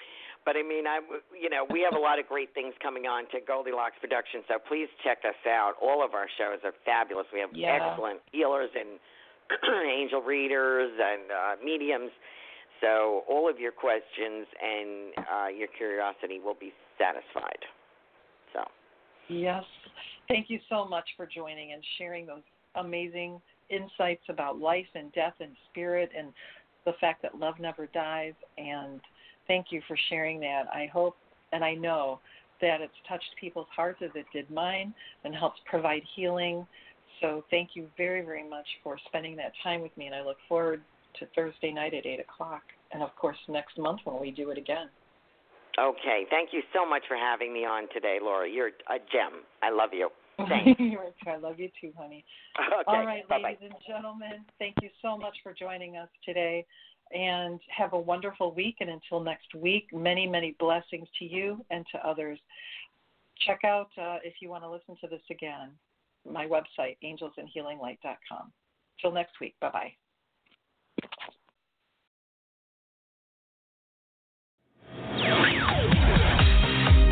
[0.47, 1.01] But I mean, I
[1.35, 4.63] you know we have a lot of great things coming on to Goldilocks Productions, so
[4.63, 5.75] please check us out.
[5.83, 7.27] All of our shows are fabulous.
[7.35, 7.75] We have Yeah.
[7.75, 9.03] excellent healers and
[9.91, 12.13] angel readers and uh, mediums.
[12.81, 17.65] So all of your questions and uh, your curiosity will be satisfied.
[18.53, 18.65] So
[19.29, 19.65] Yes.
[20.29, 22.43] Thank you so much for joining and sharing those
[22.77, 26.33] amazing insights about life and death and spirit and
[26.85, 28.35] the fact that love never dies.
[28.59, 29.01] And
[29.47, 30.65] thank you for sharing that.
[30.73, 31.17] I hope
[31.53, 32.21] and I know
[32.61, 34.95] that it's touched people's hearts as it did mine
[35.25, 36.67] and helps provide healing.
[37.21, 40.07] So thank you very, very much for spending that time with me.
[40.07, 40.83] And I look forward
[41.21, 42.63] to Thursday night at 8 o'clock.
[42.93, 44.89] And of course, next month when we do it again.
[45.79, 48.49] okay, thank you so much for having me on today, Laura.
[48.49, 49.43] You're a gem.
[49.63, 50.09] I love you.
[50.49, 50.81] Thanks.
[51.27, 52.25] I love you too, honey.
[52.59, 53.57] Okay, All right, bye-bye.
[53.61, 56.65] ladies and gentlemen, thank you so much for joining us today.
[57.13, 58.77] And have a wonderful week.
[58.81, 62.39] And until next week, many, many blessings to you and to others.
[63.47, 65.71] Check out, uh, if you want to listen to this again,
[66.29, 68.53] my website, angelsandhealinglight.com.
[69.01, 69.55] Till next week.
[69.61, 69.93] Bye bye.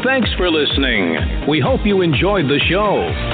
[0.04, 1.48] Thanks for listening.
[1.48, 3.33] We hope you enjoyed the show.